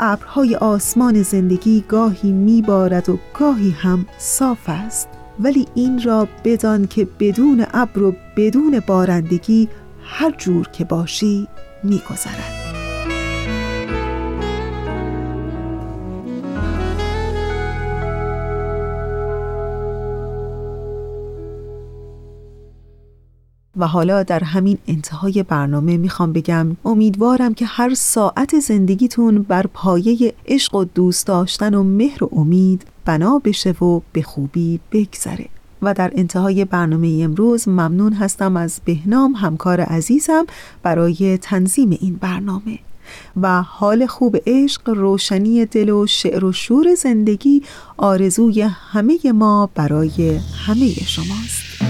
ابرهای 0.01 0.57
آسمان 0.57 1.23
زندگی 1.23 1.85
گاهی 1.89 2.33
می 2.33 2.63
بارد 2.63 3.09
و 3.09 3.19
گاهی 3.39 3.71
هم 3.71 4.07
صاف 4.19 4.69
است. 4.69 5.09
ولی 5.41 5.67
این 5.75 6.03
را 6.03 6.29
بدان 6.45 6.87
که 6.87 7.09
بدون 7.21 7.67
ابر 7.73 8.03
و 8.03 8.15
بدون 8.37 8.81
بارندگی 8.87 9.69
هر 10.05 10.31
جور 10.31 10.69
که 10.69 10.85
باشی 10.85 11.49
می 11.85 12.03
و 23.83 23.87
حالا 23.87 24.23
در 24.23 24.45
همین 24.45 24.79
انتهای 24.89 25.43
برنامه 25.43 25.97
می‌خوام 25.97 26.33
بگم 26.33 26.77
امیدوارم 26.85 27.55
که 27.55 27.67
هر 27.67 27.95
ساعت 27.95 28.59
زندگیتون 28.59 29.43
بر 29.43 29.67
پایه 29.67 30.35
عشق 30.47 30.75
و 30.75 30.85
دوست 30.85 31.27
داشتن 31.27 31.75
و 31.75 31.83
مهر 31.83 32.25
و 32.25 32.29
امید 32.33 32.85
بنا 33.05 33.39
بشه 33.45 33.71
و 33.71 34.01
به 34.13 34.23
خوبی 34.23 34.81
بگذره. 34.93 35.47
و 35.83 35.95
در 35.95 36.13
انتهای 36.15 36.65
برنامه 36.65 37.21
امروز 37.23 37.69
ممنون 37.69 38.13
هستم 38.13 38.57
از 38.57 38.81
بهنام 38.85 39.33
همکار 39.33 39.81
عزیزم 39.81 40.47
برای 40.83 41.39
تنظیم 41.39 41.99
این 42.01 42.17
برنامه. 42.21 42.79
و 43.43 43.63
حال 43.63 44.07
خوب 44.07 44.37
عشق 44.47 44.89
روشنی 44.89 45.67
دل 45.67 45.91
و 45.91 46.07
شعر 46.07 46.45
و 46.45 46.53
شور 46.53 46.95
زندگی 46.95 47.63
آرزوی 47.97 48.63
همه 48.63 49.19
ما 49.35 49.71
برای 49.75 50.41
همه 50.67 50.89
شماست. 50.89 51.83